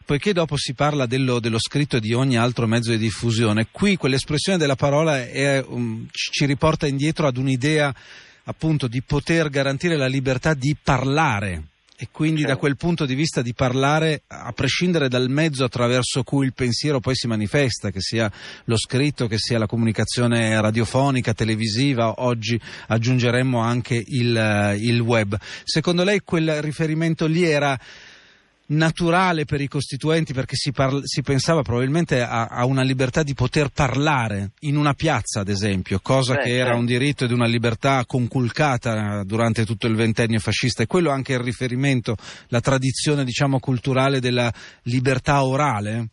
Poiché 0.06 0.34
dopo 0.34 0.58
si 0.58 0.74
parla 0.74 1.06
dello, 1.06 1.40
dello, 1.40 1.60
scritto 1.60 1.98
e 1.98 2.00
di 2.02 2.14
ogni 2.14 2.38
altro 2.38 2.68
mezzo 2.68 2.92
di 2.92 2.98
diffusione, 2.98 3.68
qui 3.72 3.96
quell'espressione 3.96 4.58
della 4.58 4.76
parola 4.76 5.24
è, 5.24 5.64
um, 5.66 6.06
ci 6.12 6.46
riporta 6.46 6.88
indietro 6.88 7.26
ad 7.26 7.38
un'idea 7.38 7.94
appunto 8.44 8.88
di 8.88 9.02
poter 9.02 9.50
garantire 9.50 9.96
la 9.96 10.08
libertà 10.08 10.54
di 10.54 10.76
parlare 10.82 11.68
e 12.04 12.10
quindi 12.12 12.42
certo. 12.42 12.54
da 12.54 12.60
quel 12.60 12.76
punto 12.76 13.06
di 13.06 13.16
vista 13.16 13.42
di 13.42 13.54
parlare 13.54 14.24
a 14.28 14.52
prescindere 14.52 15.08
dal 15.08 15.30
mezzo 15.30 15.64
attraverso 15.64 16.24
cui 16.24 16.46
il 16.46 16.54
pensiero 16.54 17.00
poi 17.00 17.16
si 17.16 17.28
manifesta, 17.28 17.92
che 17.92 18.02
sia 18.02 18.30
lo 18.66 18.76
scritto, 18.78 19.28
che 19.28 19.38
sia 19.38 19.58
la 19.58 19.68
comunicazione 19.68 20.60
radiofonica, 20.60 21.34
televisiva, 21.34 22.16
oggi 22.18 22.60
aggiungeremmo 22.88 23.58
anche 23.58 24.04
il, 24.06 24.76
il 24.82 25.00
web. 25.00 25.38
Secondo 25.64 26.04
lei 26.04 26.20
quel 26.26 26.62
riferimento 26.62 27.26
lì 27.26 27.46
era 27.46 27.80
naturale 28.68 29.46
per 29.46 29.62
i 29.62 29.68
costituenti 29.68 30.34
perché 30.34 30.56
si, 30.56 30.72
parla, 30.72 31.02
si 31.04 31.22
pensava 31.22 31.62
probabilmente 31.62 32.22
a, 32.22 32.46
a, 32.46 32.66
una 32.66 32.84
libertà 32.84 33.24
di 33.24 33.34
poter 33.34 33.70
parlare 33.74 34.52
in 34.62 34.78
una 34.78 34.94
piazza, 34.94 35.42
ad 35.42 35.50
esempio, 35.50 36.00
cosa 36.02 36.36
Beh, 36.36 36.44
che 36.44 36.56
era 36.58 36.76
un 36.76 36.86
diritto 36.86 37.26
ed 37.26 37.32
una 37.32 37.48
libertà 37.48 38.04
conculcata 38.06 39.24
durante 39.24 39.66
tutto 39.66 39.88
il 39.88 39.96
ventennio 39.96 40.40
fascista 40.40 40.84
e 40.84 40.88
quello 40.88 41.10
anche 41.10 41.34
il 41.34 41.40
riferimento, 41.40 42.16
la 42.50 42.62
tradizione 42.62 43.24
diciamo 43.24 43.60
culturale 43.60 44.20
della 44.20 44.52
libertà 44.84 45.44
orale. 45.44 46.08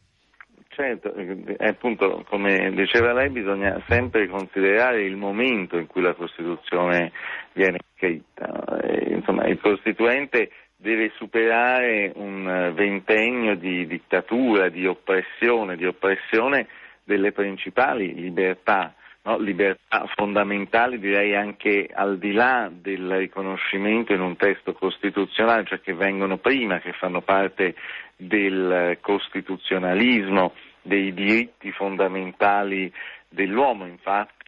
Certo, 0.68 1.12
appunto 1.58 2.24
come 2.26 2.72
diceva 2.74 3.12
lei 3.12 3.28
bisogna 3.28 3.82
sempre 3.86 4.28
considerare 4.28 5.02
il 5.04 5.16
momento 5.16 5.76
in 5.76 5.86
cui 5.86 6.00
la 6.00 6.14
Costituzione 6.14 7.12
viene 7.52 7.80
scritta. 7.94 8.80
Eh, 8.80 9.12
insomma, 9.12 9.46
il 9.46 9.60
Costituente 9.60 10.48
deve 10.80 11.12
superare 11.16 12.10
un 12.14 12.48
eh, 12.48 12.72
ventennio 12.72 13.54
di 13.54 13.86
dittatura, 13.86 14.70
di 14.70 14.86
oppressione, 14.86 15.76
di 15.76 15.84
oppressione 15.84 16.66
delle 17.04 17.32
principali 17.32 18.14
libertà, 18.14 18.94
no? 19.24 19.38
libertà 19.38 20.06
fondamentali 20.14 20.98
direi 20.98 21.34
anche 21.34 21.88
al 21.92 22.18
di 22.18 22.32
là 22.32 22.70
del 22.72 23.18
riconoscimento 23.18 24.14
in 24.14 24.20
un 24.20 24.36
testo 24.36 24.72
costituzionale, 24.72 25.64
cioè 25.66 25.80
che 25.80 25.92
vengono 25.92 26.38
prima, 26.38 26.80
che 26.80 26.92
fanno 26.92 27.20
parte 27.20 27.74
del 28.16 28.96
costituzionalismo, 29.02 30.54
dei 30.80 31.12
diritti 31.12 31.72
fondamentali 31.72 32.90
dell'uomo, 33.28 33.86
infatti 33.86 34.39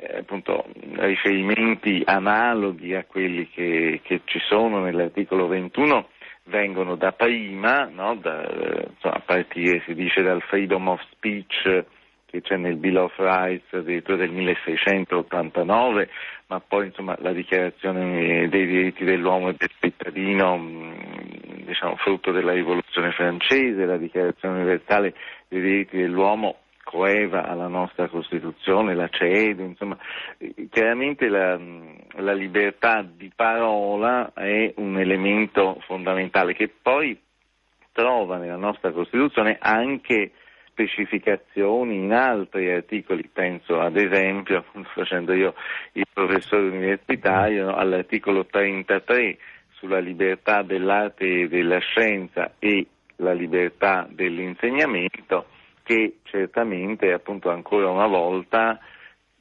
eh, 0.00 0.18
appunto, 0.18 0.66
riferimenti 0.96 2.02
analoghi 2.04 2.94
a 2.94 3.04
quelli 3.04 3.48
che, 3.50 4.00
che, 4.02 4.20
ci 4.24 4.38
sono 4.48 4.80
nell'articolo 4.80 5.46
21 5.48 6.08
vengono 6.44 6.96
da 6.96 7.12
prima, 7.12 7.84
no? 7.92 8.14
da, 8.14 8.40
insomma, 8.90 9.14
a 9.14 9.22
partire 9.24 9.82
si 9.84 9.94
dice 9.94 10.22
dal 10.22 10.40
freedom 10.42 10.88
of 10.88 11.00
speech 11.10 11.84
che 12.30 12.42
c'è 12.42 12.56
nel 12.56 12.76
Bill 12.76 12.96
of 12.96 13.16
Rights 13.16 13.72
addirittura 13.72 14.18
del 14.18 14.30
1689, 14.30 16.08
ma 16.48 16.60
poi 16.60 16.86
insomma, 16.86 17.16
la 17.20 17.32
dichiarazione 17.32 18.48
dei 18.48 18.66
diritti 18.66 19.04
dell'uomo 19.04 19.48
e 19.48 19.54
del 19.56 19.70
cittadino, 19.80 20.94
diciamo, 21.64 21.96
frutto 21.96 22.30
della 22.30 22.52
rivoluzione 22.52 23.12
francese, 23.12 23.86
la 23.86 23.96
dichiarazione 23.96 24.56
universale 24.56 25.14
dei 25.48 25.62
diritti 25.62 25.96
dell'uomo 25.96 26.56
coeva 26.88 27.44
alla 27.46 27.68
nostra 27.68 28.08
Costituzione, 28.08 28.94
la 28.94 29.08
CEDU, 29.08 29.62
insomma, 29.62 29.98
chiaramente 30.70 31.28
la, 31.28 31.60
la 32.16 32.32
libertà 32.32 33.02
di 33.02 33.30
parola 33.36 34.32
è 34.32 34.72
un 34.76 34.98
elemento 34.98 35.82
fondamentale 35.84 36.54
che 36.54 36.72
poi 36.80 37.20
trova 37.92 38.38
nella 38.38 38.56
nostra 38.56 38.90
Costituzione 38.90 39.58
anche 39.60 40.32
specificazioni 40.70 41.96
in 41.96 42.14
altri 42.14 42.72
articoli, 42.72 43.28
penso 43.30 43.78
ad 43.80 43.98
esempio, 43.98 44.64
facendo 44.94 45.34
io 45.34 45.52
il 45.92 46.06
professore 46.10 46.68
universitario, 46.68 47.74
all'articolo 47.74 48.46
33 48.46 49.36
sulla 49.72 49.98
libertà 49.98 50.62
dell'arte 50.62 51.42
e 51.42 51.48
della 51.48 51.80
scienza 51.80 52.54
e 52.58 52.86
la 53.16 53.32
libertà 53.32 54.08
dell'insegnamento, 54.08 55.48
che 55.88 56.18
certamente 56.24 57.14
appunto 57.14 57.48
ancora 57.48 57.88
una 57.88 58.06
volta 58.06 58.78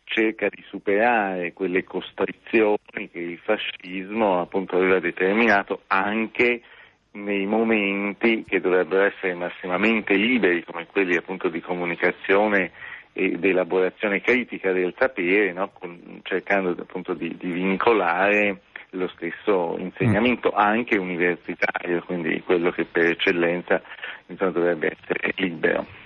cerca 0.06 0.48
di 0.48 0.64
superare 0.70 1.52
quelle 1.52 1.84
costrizioni 1.84 3.10
che 3.12 3.20
il 3.20 3.38
fascismo 3.40 4.40
appunto 4.40 4.78
aveva 4.78 5.02
determinato 5.02 5.82
anche 5.88 6.62
nei 7.12 7.46
momenti 7.46 8.46
che 8.48 8.62
dovrebbero 8.62 9.04
essere 9.04 9.34
massimamente 9.34 10.14
liberi, 10.14 10.64
come 10.64 10.88
quelli 10.90 11.18
appunto 11.18 11.50
di 11.50 11.60
comunicazione 11.60 12.72
e 13.12 13.38
di 13.38 13.50
elaborazione 13.50 14.22
critica 14.22 14.72
del 14.72 14.94
sapere, 14.98 15.52
no? 15.52 15.74
Cercando 16.24 16.70
appunto 16.80 17.14
di, 17.14 17.36
di, 17.36 17.52
vincolare 17.52 18.62
lo 18.92 19.10
stesso 19.10 19.76
insegnamento 19.80 20.54
mm. 20.56 20.58
anche 20.58 20.98
universitario, 20.98 22.02
quindi 22.04 22.42
quello 22.44 22.72
che 22.72 22.86
per 22.86 23.08
eccellenza 23.08 23.82
insomma, 24.28 24.52
dovrebbe 24.52 24.96
essere 24.98 25.34
libero. 25.36 26.06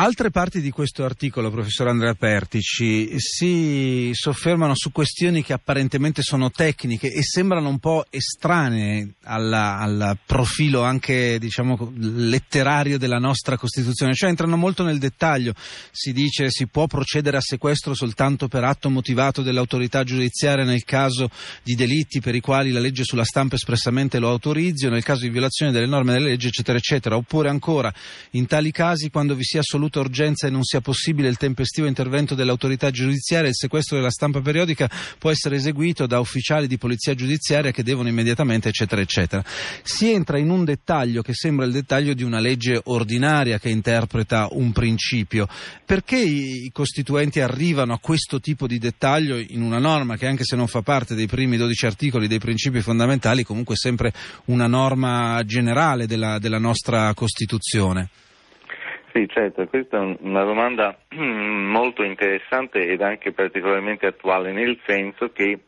Altre 0.00 0.30
parti 0.30 0.62
di 0.62 0.70
questo 0.70 1.04
articolo, 1.04 1.50
professor 1.50 1.88
Andrea 1.88 2.14
Pertici, 2.14 3.16
si 3.18 4.08
soffermano 4.14 4.74
su 4.74 4.92
questioni 4.92 5.44
che 5.44 5.52
apparentemente 5.52 6.22
sono 6.22 6.50
tecniche 6.50 7.12
e 7.12 7.22
sembrano 7.22 7.68
un 7.68 7.78
po' 7.78 8.06
estranee 8.08 9.16
al 9.24 10.16
profilo 10.24 10.84
anche 10.84 11.38
diciamo, 11.38 11.92
letterario 11.98 12.96
della 12.96 13.18
nostra 13.18 13.58
Costituzione, 13.58 14.14
cioè 14.14 14.30
entrano 14.30 14.56
molto 14.56 14.84
nel 14.84 14.98
dettaglio. 14.98 15.52
Si 15.90 16.14
dice 16.14 16.50
si 16.50 16.66
può 16.66 16.86
procedere 16.86 17.36
a 17.36 17.42
sequestro 17.42 17.92
soltanto 17.92 18.48
per 18.48 18.64
atto 18.64 18.88
motivato 18.88 19.42
dell'autorità 19.42 20.02
giudiziaria 20.02 20.64
nel 20.64 20.84
caso 20.84 21.28
di 21.62 21.74
delitti 21.74 22.22
per 22.22 22.34
i 22.34 22.40
quali 22.40 22.70
la 22.70 22.80
legge 22.80 23.04
sulla 23.04 23.24
stampa 23.24 23.56
espressamente 23.56 24.18
lo 24.18 24.30
autorizzi 24.30 24.86
o 24.86 24.90
nel 24.90 25.04
caso 25.04 25.24
di 25.24 25.28
violazione 25.28 25.72
delle 25.72 25.84
norme 25.84 26.14
delle 26.14 26.30
leggi, 26.30 26.46
eccetera, 26.46 26.78
eccetera. 26.78 27.16
Oppure 27.16 27.50
ancora, 27.50 27.92
in 28.30 28.46
tali 28.46 28.70
casi, 28.70 29.10
quando 29.10 29.34
vi 29.34 29.44
sia 29.44 29.60
assoluta 29.90 30.00
urgenza 30.00 30.46
e 30.46 30.50
non 30.50 30.62
sia 30.62 30.80
possibile 30.80 31.28
il 31.28 31.36
tempestivo 31.36 31.86
intervento 31.86 32.34
dell'autorità 32.34 32.90
giudiziaria, 32.90 33.48
il 33.48 33.56
sequestro 33.56 33.96
della 33.96 34.10
stampa 34.10 34.40
periodica 34.40 34.88
può 35.18 35.30
essere 35.30 35.56
eseguito 35.56 36.06
da 36.06 36.20
ufficiali 36.20 36.66
di 36.66 36.78
polizia 36.78 37.14
giudiziaria 37.14 37.72
che 37.72 37.82
devono 37.82 38.08
immediatamente, 38.08 38.68
eccetera, 38.68 39.02
eccetera. 39.02 39.44
Si 39.82 40.10
entra 40.10 40.38
in 40.38 40.50
un 40.50 40.64
dettaglio 40.64 41.22
che 41.22 41.34
sembra 41.34 41.66
il 41.66 41.72
dettaglio 41.72 42.14
di 42.14 42.22
una 42.22 42.38
legge 42.38 42.80
ordinaria 42.84 43.58
che 43.58 43.68
interpreta 43.68 44.48
un 44.52 44.72
principio. 44.72 45.48
Perché 45.84 46.18
i 46.18 46.70
costituenti 46.72 47.40
arrivano 47.40 47.92
a 47.92 47.98
questo 47.98 48.40
tipo 48.40 48.66
di 48.66 48.78
dettaglio 48.78 49.36
in 49.36 49.62
una 49.62 49.78
norma 49.78 50.16
che 50.16 50.26
anche 50.26 50.44
se 50.44 50.56
non 50.56 50.68
fa 50.68 50.82
parte 50.82 51.14
dei 51.14 51.26
primi 51.26 51.56
12 51.56 51.86
articoli 51.86 52.28
dei 52.28 52.38
principi 52.38 52.80
fondamentali, 52.80 53.42
comunque 53.42 53.74
è 53.74 53.78
sempre 53.78 54.12
una 54.46 54.68
norma 54.68 55.42
generale 55.44 56.06
della, 56.06 56.38
della 56.38 56.58
nostra 56.58 57.12
Costituzione? 57.14 58.08
Sì, 59.12 59.26
certo, 59.28 59.66
questa 59.66 60.00
è 60.00 60.16
una 60.20 60.44
domanda 60.44 60.96
molto 61.16 62.04
interessante 62.04 62.86
ed 62.86 63.02
anche 63.02 63.32
particolarmente 63.32 64.06
attuale, 64.06 64.52
nel 64.52 64.78
senso 64.86 65.32
che 65.32 65.58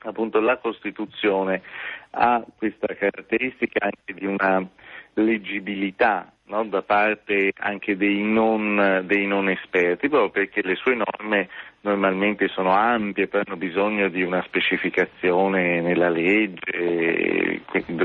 appunto 0.00 0.40
la 0.40 0.58
Costituzione 0.58 1.62
ha 2.10 2.44
questa 2.56 2.94
caratteristica 2.94 3.84
anche 3.84 4.12
di 4.12 4.26
una 4.26 4.66
leggibilità 5.14 6.30
no? 6.44 6.64
da 6.66 6.82
parte 6.82 7.52
anche 7.56 7.96
dei 7.96 8.22
non, 8.22 9.02
dei 9.06 9.26
non, 9.26 9.48
esperti, 9.48 10.10
proprio 10.10 10.30
perché 10.30 10.60
le 10.62 10.74
sue 10.74 10.94
norme 10.94 11.48
normalmente 11.80 12.48
sono 12.48 12.72
ampie, 12.72 13.26
poi 13.26 13.42
hanno 13.46 13.56
bisogno 13.56 14.08
di 14.08 14.22
una 14.22 14.42
specificazione 14.42 15.80
nella 15.80 16.10
legge 16.10 17.62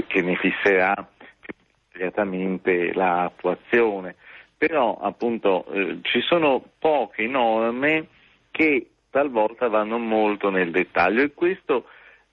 che 0.08 0.22
ne 0.22 0.36
fisserà 0.36 0.94
più 0.96 1.54
dettagliatamente 1.92 2.94
l'attuazione 2.94 4.16
però 4.62 4.96
appunto 5.02 5.66
eh, 5.72 5.98
ci 6.04 6.22
sono 6.22 6.64
poche 6.78 7.26
norme 7.26 8.06
che 8.52 8.90
talvolta 9.10 9.68
vanno 9.70 9.98
molto 9.98 10.52
nel 10.52 10.70
dettaglio 10.70 11.24
e 11.24 11.34
questo 11.34 11.86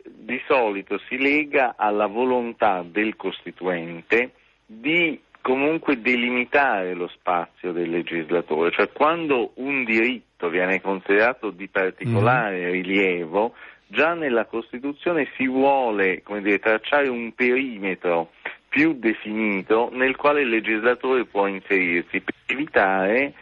di 0.05 0.38
solito 0.47 0.99
si 1.09 1.17
lega 1.17 1.75
alla 1.79 2.05
volontà 2.05 2.85
del 2.87 3.17
Costituente 3.17 4.33
di 4.67 5.19
comunque 5.41 6.03
delimitare 6.03 6.93
lo 6.93 7.09
spazio 7.09 7.73
del 7.73 7.88
legislatore, 7.88 8.73
cioè 8.73 8.93
quando 8.93 9.53
un 9.55 9.85
diritto 9.85 10.51
viene 10.51 10.83
considerato 10.83 11.49
di 11.49 11.69
particolare 11.69 12.69
mm. 12.69 12.71
rilievo, 12.71 13.55
già 13.87 14.12
nella 14.12 14.45
Costituzione 14.45 15.31
si 15.38 15.49
vuole 15.49 16.23
dire, 16.43 16.59
tracciare 16.59 17.09
un 17.09 17.33
perimetro 17.33 18.33
più 18.79 18.93
definito 18.93 19.91
nel 19.93 20.14
quale 20.14 20.43
il 20.43 20.51
legislatore 20.51 21.25
può 21.25 21.49
inserirsi 21.49 22.21
per 22.21 22.35
evitare 22.47 23.33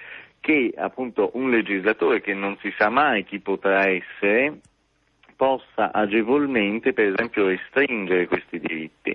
che 0.41 0.73
appunto 0.75 1.33
un 1.35 1.51
legislatore 1.51 2.23
che 2.23 2.33
non 2.33 2.57
si 2.63 2.73
sa 2.79 2.89
mai 2.89 3.23
chi 3.23 3.39
potrà 3.41 3.85
essere 3.87 4.61
possa 5.37 5.93
agevolmente 5.93 6.95
per 6.95 7.13
esempio 7.13 7.49
restringere 7.49 8.27
questi 8.27 8.59
diritti. 8.59 9.15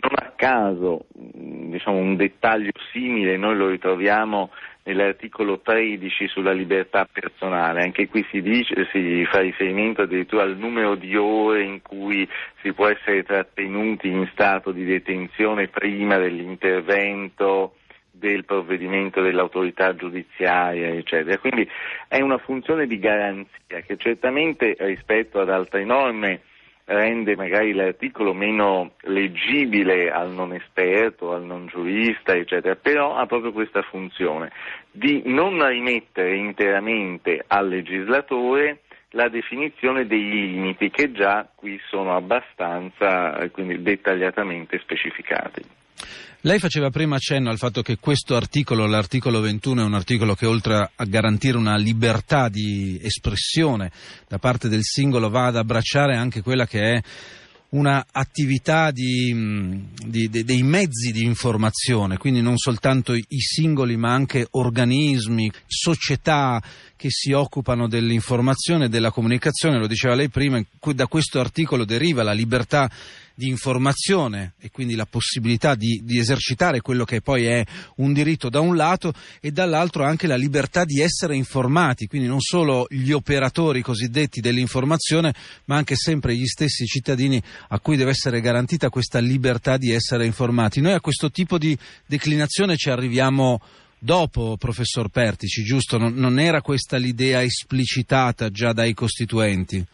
Non 0.00 0.12
a 0.14 0.32
caso 0.34 1.04
diciamo, 1.12 1.98
un 1.98 2.16
dettaglio 2.16 2.72
simile 2.90 3.36
noi 3.36 3.54
lo 3.54 3.68
ritroviamo 3.68 4.50
nell'articolo 4.88 5.60
13 5.60 6.28
sulla 6.28 6.52
libertà 6.52 7.06
personale, 7.10 7.82
anche 7.82 8.08
qui 8.08 8.26
si, 8.30 8.40
dice, 8.40 8.88
si 8.90 9.24
fa 9.26 9.40
riferimento 9.40 10.02
addirittura 10.02 10.44
al 10.44 10.56
numero 10.56 10.94
di 10.94 11.14
ore 11.14 11.62
in 11.62 11.82
cui 11.82 12.26
si 12.62 12.72
può 12.72 12.86
essere 12.86 13.22
trattenuti 13.22 14.08
in 14.08 14.26
stato 14.32 14.72
di 14.72 14.84
detenzione 14.84 15.68
prima 15.68 16.16
dell'intervento 16.16 17.74
del 18.10 18.44
provvedimento 18.44 19.20
dell'autorità 19.20 19.94
giudiziaria, 19.94 20.88
eccetera. 20.88 21.38
Quindi 21.38 21.68
è 22.08 22.20
una 22.20 22.38
funzione 22.38 22.86
di 22.86 22.98
garanzia 22.98 23.80
che 23.86 23.96
certamente 23.96 24.74
rispetto 24.78 25.38
ad 25.38 25.50
altre 25.50 25.84
norme 25.84 26.40
rende 26.88 27.36
magari 27.36 27.74
l'articolo 27.74 28.32
meno 28.32 28.92
leggibile 29.02 30.10
al 30.10 30.30
non 30.30 30.54
esperto, 30.54 31.32
al 31.32 31.44
non 31.44 31.66
giurista, 31.66 32.34
eccetera, 32.34 32.76
però 32.76 33.14
ha 33.14 33.26
proprio 33.26 33.52
questa 33.52 33.82
funzione 33.82 34.50
di 34.90 35.22
non 35.26 35.66
rimettere 35.66 36.36
interamente 36.36 37.44
al 37.46 37.68
legislatore 37.68 38.80
la 39.12 39.28
definizione 39.28 40.06
dei 40.06 40.28
limiti 40.28 40.90
che 40.90 41.12
già 41.12 41.48
qui 41.54 41.78
sono 41.88 42.14
abbastanza 42.16 43.48
quindi, 43.52 43.82
dettagliatamente 43.82 44.78
specificati. 44.78 45.62
Lei 46.42 46.60
faceva 46.60 46.88
prima 46.88 47.16
accenno 47.16 47.50
al 47.50 47.58
fatto 47.58 47.82
che 47.82 47.96
questo 47.98 48.36
articolo, 48.36 48.86
l'articolo 48.86 49.40
21, 49.40 49.80
è 49.80 49.84
un 49.84 49.94
articolo 49.94 50.36
che 50.36 50.46
oltre 50.46 50.92
a 50.94 51.04
garantire 51.04 51.56
una 51.56 51.76
libertà 51.76 52.48
di 52.48 52.96
espressione 53.02 53.90
da 54.28 54.38
parte 54.38 54.68
del 54.68 54.84
singolo 54.84 55.30
va 55.30 55.46
ad 55.46 55.56
abbracciare 55.56 56.14
anche 56.16 56.40
quella 56.40 56.64
che 56.64 56.92
è 56.94 57.02
una 57.70 58.06
attività 58.12 58.92
di, 58.92 59.84
di, 60.06 60.28
di, 60.28 60.44
dei 60.44 60.62
mezzi 60.62 61.10
di 61.10 61.24
informazione, 61.24 62.18
quindi 62.18 62.40
non 62.40 62.56
soltanto 62.56 63.14
i 63.14 63.40
singoli 63.40 63.96
ma 63.96 64.12
anche 64.14 64.46
organismi, 64.52 65.50
società 65.66 66.62
che 66.98 67.10
si 67.10 67.30
occupano 67.30 67.86
dell'informazione 67.86 68.86
e 68.86 68.88
della 68.88 69.12
comunicazione, 69.12 69.78
lo 69.78 69.86
diceva 69.86 70.16
lei 70.16 70.28
prima, 70.28 70.60
da 70.94 71.06
questo 71.06 71.38
articolo 71.38 71.84
deriva 71.84 72.24
la 72.24 72.32
libertà 72.32 72.90
di 73.36 73.46
informazione 73.46 74.54
e 74.58 74.72
quindi 74.72 74.96
la 74.96 75.06
possibilità 75.06 75.76
di, 75.76 76.00
di, 76.02 76.18
esercitare 76.18 76.80
quello 76.80 77.04
che 77.04 77.20
poi 77.20 77.44
è 77.44 77.64
un 77.98 78.12
diritto 78.12 78.48
da 78.48 78.58
un 78.58 78.74
lato 78.74 79.12
e 79.40 79.52
dall'altro 79.52 80.02
anche 80.02 80.26
la 80.26 80.34
libertà 80.34 80.84
di 80.84 81.00
essere 81.00 81.36
informati, 81.36 82.08
quindi 82.08 82.26
non 82.26 82.40
solo 82.40 82.88
gli 82.90 83.12
operatori 83.12 83.80
cosiddetti 83.80 84.40
dell'informazione, 84.40 85.32
ma 85.66 85.76
anche 85.76 85.94
sempre 85.94 86.34
gli 86.34 86.46
stessi 86.46 86.84
cittadini 86.84 87.40
a 87.68 87.78
cui 87.78 87.96
deve 87.96 88.10
essere 88.10 88.40
garantita 88.40 88.88
questa 88.88 89.20
libertà 89.20 89.76
di 89.76 89.92
essere 89.92 90.26
informati. 90.26 90.80
Noi 90.80 90.94
a 90.94 91.00
questo 91.00 91.30
tipo 91.30 91.58
di 91.58 91.78
declinazione 92.06 92.74
ci 92.74 92.90
arriviamo 92.90 93.60
dopo, 93.98 94.56
professor 94.58 95.08
Pertici, 95.08 95.62
giusto? 95.62 95.98
Non, 95.98 96.14
non 96.14 96.38
era 96.38 96.60
questa 96.60 96.96
l'idea 96.96 97.42
esplicitata 97.42 98.50
già 98.50 98.72
dai 98.72 98.94
costituenti? 98.94 99.84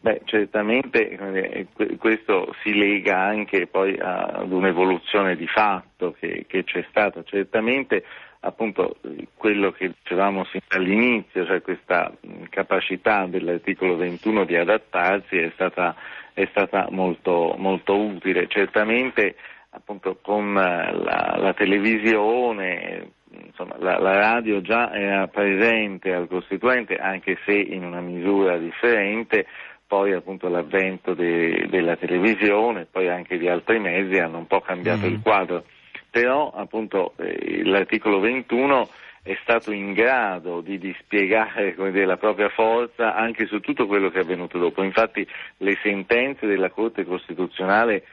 Beh, 0.00 0.22
certamente 0.24 1.68
questo 1.98 2.52
si 2.64 2.74
lega 2.74 3.20
anche 3.20 3.68
poi 3.68 3.96
ad 4.00 4.50
un'evoluzione 4.50 5.36
di 5.36 5.46
fatto 5.46 6.16
che, 6.18 6.44
che 6.48 6.64
c'è 6.64 6.84
stata. 6.90 7.22
Certamente 7.22 8.02
appunto 8.40 8.96
quello 9.36 9.70
che 9.70 9.92
dicevamo 10.02 10.44
sin 10.46 10.60
dall'inizio, 10.66 11.46
cioè 11.46 11.62
questa 11.62 12.12
capacità 12.48 13.26
dell'articolo 13.26 13.96
21 13.96 14.44
di 14.44 14.56
adattarsi 14.56 15.36
è 15.36 15.50
stata, 15.54 15.94
è 16.32 16.48
stata 16.50 16.88
molto, 16.90 17.54
molto, 17.58 17.96
utile. 17.96 18.48
Certamente 18.48 19.36
appunto 19.74 20.18
con 20.20 20.54
la, 20.54 21.36
la 21.36 21.54
televisione 21.54 23.12
insomma, 23.30 23.76
la, 23.78 23.98
la, 23.98 24.16
radio 24.16 24.60
già 24.60 24.92
era 24.92 25.26
presente 25.28 26.12
al 26.12 26.28
Costituente, 26.28 26.96
anche 26.96 27.38
se 27.44 27.52
in 27.52 27.84
una 27.84 28.00
misura 28.00 28.58
differente, 28.58 29.46
poi 29.86 30.12
appunto 30.12 30.48
l'avvento 30.48 31.14
de, 31.14 31.66
della 31.68 31.96
televisione, 31.96 32.86
poi 32.90 33.08
anche 33.08 33.38
di 33.38 33.48
altri 33.48 33.78
mezzi 33.78 34.18
hanno 34.18 34.38
un 34.38 34.46
po' 34.46 34.60
cambiato 34.60 35.06
mm. 35.06 35.12
il 35.12 35.20
quadro. 35.22 35.64
Però 36.10 36.50
appunto 36.50 37.14
eh, 37.16 37.62
l'articolo 37.64 38.20
21 38.20 38.88
è 39.22 39.38
stato 39.42 39.70
in 39.70 39.92
grado 39.92 40.60
di 40.60 40.78
dispiegare 40.78 41.74
dire, 41.74 42.04
la 42.04 42.16
propria 42.16 42.48
forza 42.48 43.14
anche 43.14 43.46
su 43.46 43.60
tutto 43.60 43.86
quello 43.86 44.10
che 44.10 44.18
è 44.18 44.22
avvenuto 44.22 44.58
dopo. 44.58 44.82
Infatti 44.82 45.26
le 45.58 45.78
sentenze 45.82 46.46
della 46.46 46.70
Corte 46.70 47.04
Costituzionale 47.04 48.04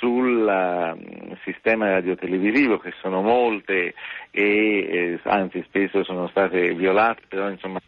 sul 0.00 0.46
uh, 0.46 1.36
sistema 1.44 1.90
radiotelevisivo 1.90 2.78
che 2.78 2.92
sono 3.02 3.20
molte 3.20 3.94
e 4.30 4.42
eh, 4.42 5.20
anzi 5.24 5.62
spesso 5.66 6.02
sono 6.02 6.26
state 6.28 6.74
violate, 6.74 7.22
però 7.28 7.50
insomma 7.50 7.78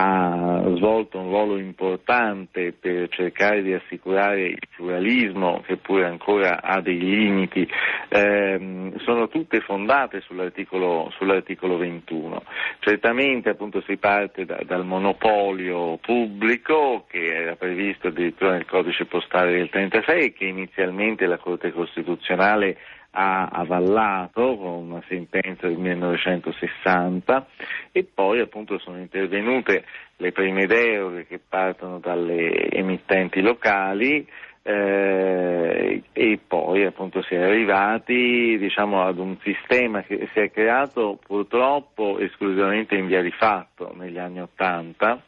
ha 0.00 0.62
svolto 0.76 1.18
un 1.18 1.28
ruolo 1.28 1.58
importante 1.58 2.72
per 2.72 3.08
cercare 3.10 3.62
di 3.62 3.74
assicurare 3.74 4.46
il 4.46 4.68
pluralismo 4.74 5.62
che 5.66 5.76
pure 5.76 6.06
ancora 6.06 6.62
ha 6.62 6.80
dei 6.80 6.98
limiti, 6.98 7.68
eh, 8.08 8.92
sono 8.98 9.28
tutte 9.28 9.60
fondate 9.60 10.22
sull'articolo, 10.22 11.12
sull'articolo 11.16 11.76
21. 11.76 12.42
Certamente 12.78 13.50
appunto 13.50 13.82
si 13.82 13.96
parte 13.98 14.46
da, 14.46 14.60
dal 14.64 14.86
monopolio 14.86 15.98
pubblico 15.98 17.04
che 17.08 17.24
era 17.24 17.56
previsto 17.56 18.08
addirittura 18.08 18.52
nel 18.52 18.66
codice 18.66 19.04
postale 19.04 19.52
del 19.52 19.68
36 19.68 20.24
e 20.24 20.32
che 20.32 20.46
inizialmente 20.46 21.26
la 21.26 21.38
Corte 21.38 21.72
Costituzionale 21.72 22.76
ha 23.12 23.46
avallato 23.46 24.56
con 24.56 24.90
una 24.90 25.02
sentenza 25.08 25.66
del 25.66 25.78
1960 25.78 27.46
e 27.92 28.04
poi 28.04 28.40
appunto 28.40 28.78
sono 28.78 28.98
intervenute 28.98 29.84
le 30.16 30.32
prime 30.32 30.66
deroghe 30.66 31.26
che 31.26 31.40
partono 31.46 31.98
dalle 31.98 32.68
emittenti 32.70 33.40
locali 33.40 34.26
eh, 34.62 36.02
e 36.12 36.40
poi 36.46 36.84
appunto 36.84 37.22
si 37.22 37.34
è 37.34 37.42
arrivati 37.42 38.58
diciamo, 38.58 39.02
ad 39.02 39.18
un 39.18 39.36
sistema 39.42 40.02
che 40.02 40.28
si 40.32 40.40
è 40.40 40.50
creato 40.50 41.18
purtroppo 41.26 42.18
esclusivamente 42.18 42.94
in 42.94 43.06
via 43.06 43.22
di 43.22 43.32
fatto 43.32 43.92
negli 43.96 44.18
anni 44.18 44.40
Ottanta 44.40 45.22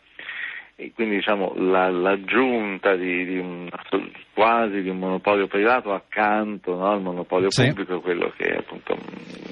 e 0.76 0.92
quindi 0.94 1.16
diciamo, 1.16 1.52
la, 1.56 1.90
l'aggiunta 1.90 2.96
di, 2.96 3.24
di 3.24 3.38
un, 3.38 3.68
quasi 4.32 4.82
di 4.82 4.88
un 4.88 4.98
monopolio 4.98 5.46
privato 5.46 5.92
accanto 5.92 6.74
no, 6.74 6.90
al 6.90 7.02
monopolio 7.02 7.50
sì. 7.50 7.66
pubblico, 7.68 8.00
quello 8.00 8.32
che 8.36 8.56
appunto 8.56 8.96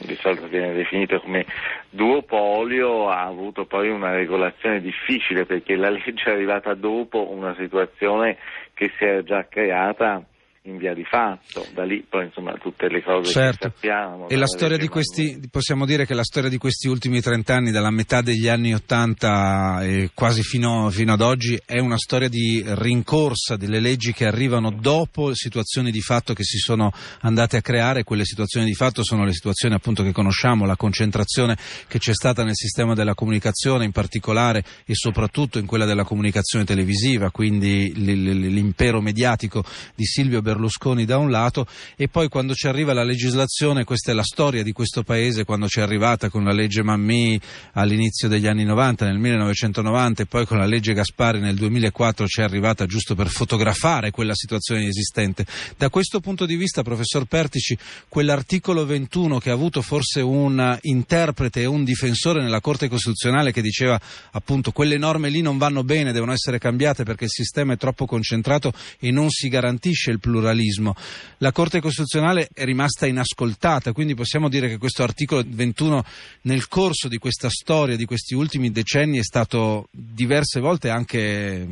di 0.07 0.15
solito 0.17 0.49
viene 0.49 0.73
definito 0.73 1.21
come 1.21 1.45
duopolio, 1.91 3.09
ha 3.09 3.25
avuto 3.25 3.67
poi 3.67 3.91
una 3.91 4.13
regolazione 4.13 4.81
difficile 4.81 5.45
perché 5.45 5.77
la 5.77 5.91
legge 5.91 6.25
è 6.25 6.33
arrivata 6.33 6.75
dopo 6.75 7.31
una 7.31 7.55
situazione 7.57 8.39
che 8.75 8.91
si 8.97 9.05
era 9.05 9.23
già 9.23 9.47
creata 9.47 10.25
in 10.65 10.77
via 10.77 10.93
di 10.93 11.05
fatto, 11.05 11.67
da 11.73 11.85
lì 11.85 12.05
poi 12.07 12.27
insomma 12.27 12.53
tutte 12.59 12.89
le 12.91 13.03
cose 13.03 13.33
certo. 13.33 13.69
che 13.69 13.75
sappiamo. 13.75 14.29
E 14.29 14.37
la 14.37 14.47
storia 14.47 14.77
di 14.77 14.89
questi, 14.89 15.41
possiamo 15.51 15.87
dire 15.87 16.05
che 16.05 16.13
la 16.13 16.23
storia 16.23 16.51
di 16.51 16.59
questi 16.59 16.87
ultimi 16.87 17.23
trent'anni, 17.23 17.71
dalla 17.71 17.91
metà 17.91 18.21
degli 18.21 18.47
anni 18.47 18.75
Ottanta 18.75 19.83
e 19.83 20.11
quasi 20.13 20.43
fino, 20.43 20.91
fino, 20.91 21.15
ad 21.15 21.23
oggi, 21.23 21.59
è 21.65 21.79
una 21.79 21.97
storia 21.97 22.29
di 22.29 22.63
rincorsa 22.67 23.57
delle 23.57 23.81
leggi 23.81 24.13
che 24.13 24.27
arrivano 24.27 24.71
dopo 24.71 25.35
situazioni 25.35 25.91
di 25.91 26.03
fatto 26.03 26.35
che 26.35 26.45
si 26.45 26.59
sono 26.59 26.93
andate 27.21 27.57
a 27.57 27.63
creare, 27.63 28.05
quelle 28.05 28.27
situazioni 28.27 28.67
di 28.67 28.75
fatto 28.75 29.03
sono 29.03 29.25
le 29.25 29.33
situazioni 29.33 29.75
appunto 29.75 30.03
che 30.03 30.13
conosciamo, 30.13 30.67
la 30.67 30.77
concentrazione 30.77 31.57
che 31.89 31.99
c'è 31.99 32.13
stata 32.13 32.45
nel 32.45 32.55
sistema 32.55 32.93
della 32.93 33.15
comunicazione 33.15 33.87
in 33.87 33.93
particolare 33.93 34.63
e 34.85 34.95
soprattutto 34.95 35.59
in 35.59 35.65
quella 35.65 35.87
della 35.87 36.05
comunicazione 36.05 36.67
televisiva, 36.67 37.31
quindi 37.31 37.95
l'impero 37.95 39.01
mediatico 39.01 39.65
di 39.95 40.05
Silvio 40.05 40.43
Berlusconi 40.43 40.50
Berlusconi 40.51 41.05
da 41.05 41.17
un 41.17 41.31
lato 41.31 41.67
e 41.97 42.09
poi 42.09 42.29
quando 42.29 42.55
ci 42.55 42.67
arriva 42.67 42.93
la 42.93 43.05
legislazione, 43.05 43.85
questa 43.85 44.11
è 44.11 44.15
la 44.15 44.25
storia 44.25 44.65
di 44.65 44.73
questo 44.73 45.05
paese 45.05 45.45
quando 45.45 45.69
ci 45.69 45.79
è 45.79 45.83
arrivata 45.83 46.29
con 46.29 46.43
la 46.43 46.53
legge 46.53 46.83
Mammì 46.83 47.41
all'inizio 47.75 48.27
degli 48.27 48.49
anni 48.49 48.65
90, 48.65 49.05
nel 49.05 49.19
1990 49.19 50.23
e 50.23 50.27
poi 50.27 50.47
con 50.47 50.59
la 50.59 50.67
legge 50.67 50.93
Gaspari 50.93 51.39
nel 51.39 51.55
2004 51.55 52.27
ci 52.27 52.41
è 52.41 52.43
arrivata 52.45 52.87
giusto 52.87 53.15
per 53.15 53.29
fotografare 53.29 54.11
quella 54.11 54.35
situazione 54.35 54.87
esistente. 54.87 55.47
Da 55.77 55.89
questo 55.89 56.19
punto 56.19 56.47
di 56.47 56.57
vista, 56.57 56.83
professor 56.83 57.27
Pertici, 57.27 57.79
quell'articolo 58.09 58.85
21 58.85 59.39
che 59.39 59.51
ha 59.51 59.55
avuto 59.55 59.83
forse 59.83 60.21
un 60.21 60.79
interprete 60.83 61.61
e 61.61 61.67
un 61.67 61.85
difensore 61.85 62.43
nella 62.43 62.61
Corte 62.61 62.89
Costituzionale 62.89 63.53
che 63.53 63.63
diceva 63.63 64.01
appunto 64.33 64.73
quelle 64.73 64.99
norme 64.99 65.29
lì 65.29 65.43
non 65.43 65.59
vanno 65.59 65.85
bene, 65.85 66.13
devono 66.13 66.33
essere 66.33 66.59
cambiate 66.59 67.05
perché 67.05 67.25
il 67.25 67.31
sistema 67.31 67.75
è 67.75 67.77
troppo 67.77 68.05
concentrato 68.05 68.73
e 68.99 69.13
non 69.13 69.31
si 69.31 69.49
garantisce 69.49 70.11
il 70.11 70.19
pluralismo 70.19 70.40
pluralismo. 70.41 70.95
La 71.39 71.53
Corte 71.53 71.81
Costituzionale 71.81 72.49
è 72.53 72.65
rimasta 72.65 73.07
inascoltata, 73.07 73.93
quindi 73.93 74.15
possiamo 74.15 74.49
dire 74.49 74.69
che 74.69 74.79
questo 74.79 75.03
articolo 75.03 75.43
21 75.47 76.03
nel 76.43 76.67
corso 76.67 77.09
di 77.09 77.19
questa 77.19 77.49
storia, 77.51 77.97
di 77.97 78.07
questi 78.07 78.35
ultimi 78.35 78.71
decenni, 78.71 79.19
è 79.19 79.23
stato 79.23 79.87
diverse 79.91 80.61
volte 80.61 80.89
anche 80.89 81.67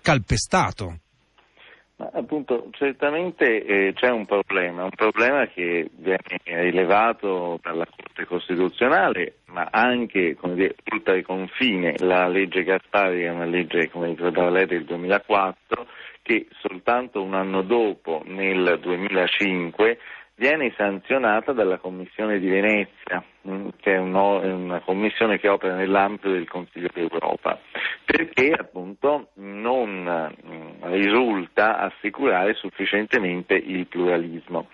calpestato. 0.00 0.98
Appunto, 2.14 2.68
certamente 2.72 3.64
eh, 3.64 3.92
c'è 3.92 4.10
un 4.10 4.26
problema, 4.26 4.82
un 4.82 4.90
problema 4.90 5.46
che 5.46 5.88
viene 5.94 6.18
rilevato 6.44 7.60
dalla 7.62 7.86
Corte 7.86 8.24
Costituzionale, 8.26 9.36
ma 9.46 9.68
anche 9.70 10.34
come 10.34 10.54
dire, 10.54 10.74
oltre 10.92 11.18
il 11.18 11.24
confine. 11.24 11.94
La 11.98 12.26
legge 12.26 12.64
Gaspari 12.64 13.22
è 13.22 13.30
una 13.30 13.44
legge, 13.44 13.88
come 13.88 14.08
ricordava 14.08 14.50
lei, 14.50 14.66
del 14.66 14.84
2004 14.84 15.86
che 16.22 16.46
soltanto 16.60 17.22
un 17.22 17.34
anno 17.34 17.62
dopo, 17.62 18.22
nel 18.24 18.78
2005, 18.80 19.98
viene 20.36 20.72
sanzionata 20.76 21.52
dalla 21.52 21.78
Commissione 21.78 22.38
di 22.38 22.48
Venezia, 22.48 23.22
mm, 23.46 23.68
che 23.80 23.94
è 23.94 23.98
una 23.98 24.80
commissione 24.80 25.38
che 25.38 25.48
opera 25.48 25.74
nell'ambito 25.74 26.30
del 26.30 26.48
Consiglio 26.48 26.88
d'Europa, 26.92 27.60
perché 28.04 28.52
appunto 28.52 29.30
non 29.34 30.32
mm, 30.44 30.84
risulta 30.92 31.78
assicurare 31.78 32.54
sufficientemente 32.54 33.54
il 33.54 33.86
pluralismo. 33.86 34.68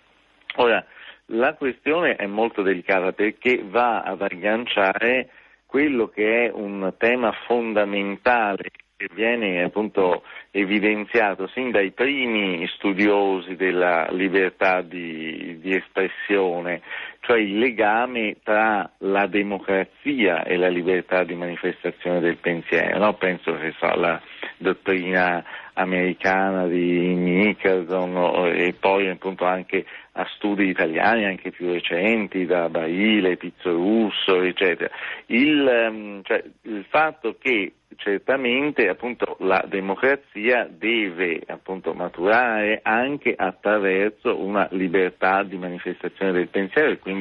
Ora, 0.56 0.84
la 1.32 1.54
questione 1.54 2.16
è 2.16 2.26
molto 2.26 2.62
delicata 2.62 3.12
perché 3.12 3.62
va 3.62 4.00
ad 4.00 4.22
agganciare 4.22 5.28
quello 5.66 6.08
che 6.08 6.46
è 6.46 6.50
un 6.50 6.94
tema 6.96 7.30
fondamentale 7.46 8.70
che 8.98 9.08
viene 9.14 9.62
appunto 9.62 10.24
evidenziato 10.50 11.46
sin 11.54 11.70
dai 11.70 11.92
primi 11.92 12.66
studiosi 12.66 13.54
della 13.54 14.10
libertà 14.10 14.82
di, 14.82 15.56
di, 15.60 15.72
espressione, 15.72 16.82
cioè 17.28 17.40
il 17.40 17.58
legame 17.58 18.36
tra 18.42 18.90
la 19.00 19.26
democrazia 19.26 20.44
e 20.44 20.56
la 20.56 20.68
libertà 20.68 21.24
di 21.24 21.34
manifestazione 21.34 22.20
del 22.20 22.38
pensiero. 22.38 22.98
No? 22.98 23.12
Penso 23.16 23.54
che 23.58 23.74
so, 23.78 23.94
la 23.96 24.18
dottrina 24.56 25.44
americana 25.74 26.66
di 26.66 27.14
Nicholson 27.14 28.50
e 28.54 28.74
poi 28.80 29.10
appunto 29.10 29.44
anche 29.44 29.84
a 30.12 30.26
studi 30.36 30.68
italiani 30.68 31.26
anche 31.26 31.50
più 31.50 31.70
recenti 31.70 32.46
da 32.46 32.70
Baile, 32.70 33.36
Pizzorusso 33.36 34.40
eccetera. 34.40 34.90
Il, 35.26 35.68
ehm, 35.68 36.22
cioè, 36.22 36.42
il 36.62 36.86
fatto 36.88 37.36
che 37.38 37.74
certamente 37.98 38.88
appunto, 38.88 39.36
la 39.40 39.64
democrazia 39.68 40.68
deve 40.70 41.42
appunto, 41.46 41.92
maturare 41.92 42.80
anche 42.82 43.34
attraverso 43.36 44.40
una 44.40 44.66
libertà 44.70 45.42
di 45.42 45.56
manifestazione 45.56 46.32
del 46.32 46.48
pensiero 46.48 46.90
e 46.90 46.98
quindi 46.98 47.17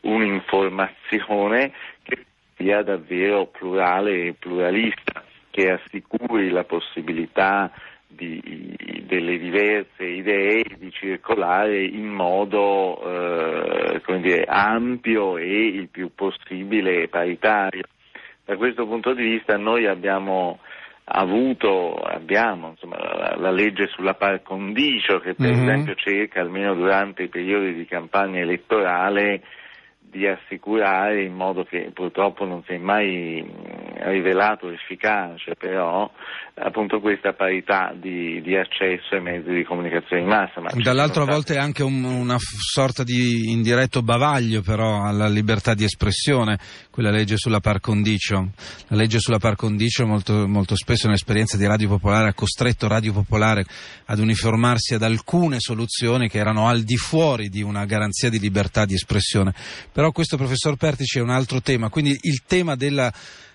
un'informazione 0.00 1.72
che 2.02 2.24
sia 2.56 2.82
davvero 2.82 3.46
plurale 3.46 4.26
e 4.26 4.34
pluralista, 4.38 5.24
che 5.50 5.70
assicuri 5.70 6.50
la 6.50 6.64
possibilità 6.64 7.70
di, 8.06 8.74
delle 9.06 9.38
diverse 9.38 10.04
idee 10.04 10.64
di 10.78 10.90
circolare 10.92 11.84
in 11.84 12.06
modo 12.06 13.00
eh, 13.04 14.20
dire, 14.20 14.44
ampio 14.44 15.36
e 15.36 15.66
il 15.66 15.88
più 15.88 16.10
possibile 16.14 17.08
paritario. 17.08 17.82
Da 18.44 18.56
questo 18.56 18.86
punto 18.86 19.14
di 19.14 19.22
vista 19.22 19.56
noi 19.56 19.86
abbiamo 19.86 20.60
avuto, 21.04 21.96
abbiamo 21.96 22.70
insomma, 22.70 22.96
la, 22.96 23.36
la, 23.36 23.50
legge 23.50 23.88
sulla 23.88 24.14
par 24.14 24.42
condicio 24.42 25.20
che 25.20 25.34
per 25.34 25.50
mm-hmm. 25.50 25.68
esempio 25.68 25.94
cerca 25.96 26.40
almeno 26.40 26.74
durante 26.74 27.24
i 27.24 27.28
periodi 27.28 27.74
di 27.74 27.84
campagna 27.84 28.40
elettorale 28.40 29.42
di 30.14 30.28
assicurare 30.28 31.24
in 31.24 31.34
modo 31.34 31.64
che 31.64 31.90
purtroppo 31.92 32.44
non 32.44 32.62
si 32.64 32.74
è 32.74 32.78
mai 32.78 33.44
rivelato 34.04 34.70
efficace, 34.70 35.56
però 35.56 36.08
appunto 36.56 37.00
questa 37.00 37.32
parità 37.32 37.92
di, 37.96 38.40
di 38.40 38.56
accesso 38.56 39.16
ai 39.16 39.20
mezzi 39.20 39.50
di 39.50 39.64
comunicazione 39.64 40.22
in 40.22 40.28
massa. 40.28 40.60
Ma 40.60 40.70
Dall'altro 40.72 41.24
a 41.24 41.26
volte 41.26 41.54
è 41.54 41.58
anche 41.58 41.82
un, 41.82 42.04
una 42.04 42.36
sorta 42.38 43.02
di 43.02 43.50
indiretto 43.50 44.02
bavaglio 44.02 44.62
però 44.62 45.02
alla 45.02 45.26
libertà 45.26 45.74
di 45.74 45.82
espressione, 45.82 46.58
quella 46.90 47.10
legge 47.10 47.36
sulla 47.36 47.58
par 47.58 47.80
condicio. 47.80 48.50
La 48.88 48.96
legge 48.96 49.18
sulla 49.18 49.38
par 49.38 49.56
condicio 49.56 50.06
molto, 50.06 50.46
molto 50.46 50.76
spesso 50.76 51.06
nell'esperienza 51.06 51.56
di 51.56 51.66
Radio 51.66 51.88
Popolare 51.88 52.28
ha 52.28 52.34
costretto 52.34 52.86
Radio 52.86 53.12
Popolare 53.12 53.64
ad 54.06 54.20
uniformarsi 54.20 54.94
ad 54.94 55.02
alcune 55.02 55.58
soluzioni 55.58 56.28
che 56.28 56.38
erano 56.38 56.68
al 56.68 56.82
di 56.82 56.96
fuori 56.96 57.48
di 57.48 57.62
una 57.62 57.84
garanzia 57.84 58.30
di 58.30 58.38
libertà 58.38 58.84
di 58.84 58.94
espressione. 58.94 59.52
Però 59.92 60.03
questo, 60.12 60.36
professor 60.36 60.76
Pertici, 60.76 61.18
è 61.18 61.22
un 61.22 61.30
altro 61.30 61.60
tema, 61.60 61.88
quindi 61.88 62.16
il 62.22 62.42
tema 62.46 62.74
della 62.74 63.12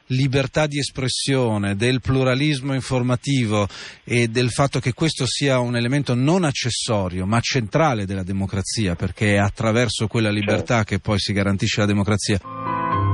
libertà 0.09 0.67
di 0.67 0.79
espressione, 0.79 1.75
del 1.75 2.01
pluralismo 2.01 2.73
informativo 2.73 3.67
e 4.03 4.27
del 4.27 4.49
fatto 4.49 4.79
che 4.79 4.93
questo 4.93 5.25
sia 5.27 5.59
un 5.59 5.75
elemento 5.75 6.13
non 6.13 6.43
accessorio 6.43 7.25
ma 7.25 7.39
centrale 7.41 8.05
della 8.05 8.23
democrazia, 8.23 8.95
perché 8.95 9.33
è 9.33 9.37
attraverso 9.37 10.07
quella 10.07 10.31
libertà 10.31 10.77
certo. 10.77 10.95
che 10.95 10.99
poi 10.99 11.19
si 11.19 11.33
garantisce 11.33 11.81
la 11.81 11.87
democrazia. 11.87 13.08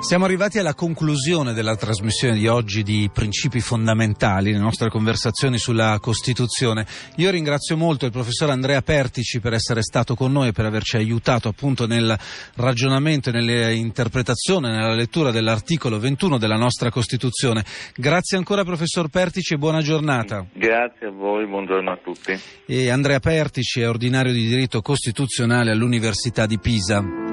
Siamo 0.00 0.24
arrivati 0.24 0.58
alla 0.58 0.74
conclusione 0.74 1.52
della 1.52 1.76
trasmissione 1.76 2.34
di 2.34 2.48
oggi 2.48 2.82
di 2.82 3.10
Principi 3.12 3.60
fondamentali, 3.60 4.50
le 4.50 4.58
nostre 4.58 4.88
conversazioni 4.88 5.58
sulla 5.58 5.98
Costituzione. 6.00 6.86
Io 7.16 7.30
ringrazio 7.30 7.76
molto 7.76 8.06
il 8.06 8.10
professor 8.10 8.48
Andrea 8.48 8.80
Pertici 8.80 9.40
per 9.40 9.52
essere 9.52 9.82
stato 9.82 10.14
con 10.14 10.32
noi 10.32 10.48
e 10.48 10.52
per 10.52 10.64
averci 10.64 10.96
aiutato 10.96 11.48
appunto 11.48 11.86
nel 11.86 12.18
ragionamento 12.56 13.28
e 13.28 13.32
nell'interpretazione, 13.32 14.70
nella 14.70 14.94
lettura 14.94 15.30
dell'articolo 15.30 15.98
21 15.98 16.38
della 16.38 16.56
nostra 16.56 16.90
Costituzione. 16.90 17.62
Grazie 17.94 18.38
ancora 18.38 18.64
professor 18.64 19.08
Pertici 19.10 19.54
e 19.54 19.58
buona 19.58 19.82
giornata. 19.82 20.46
Grazie 20.54 21.08
a 21.08 21.10
voi, 21.10 21.46
buongiorno 21.46 21.92
a 21.92 21.98
tutti. 22.02 22.40
E 22.66 22.88
Andrea 22.88 23.20
Pertici 23.20 23.82
è 23.82 23.88
ordinario 23.88 24.32
di 24.32 24.48
diritto 24.48 24.80
costituzionale 24.80 25.70
all'Università 25.70 26.46
di 26.46 26.58
Pisa. 26.58 27.29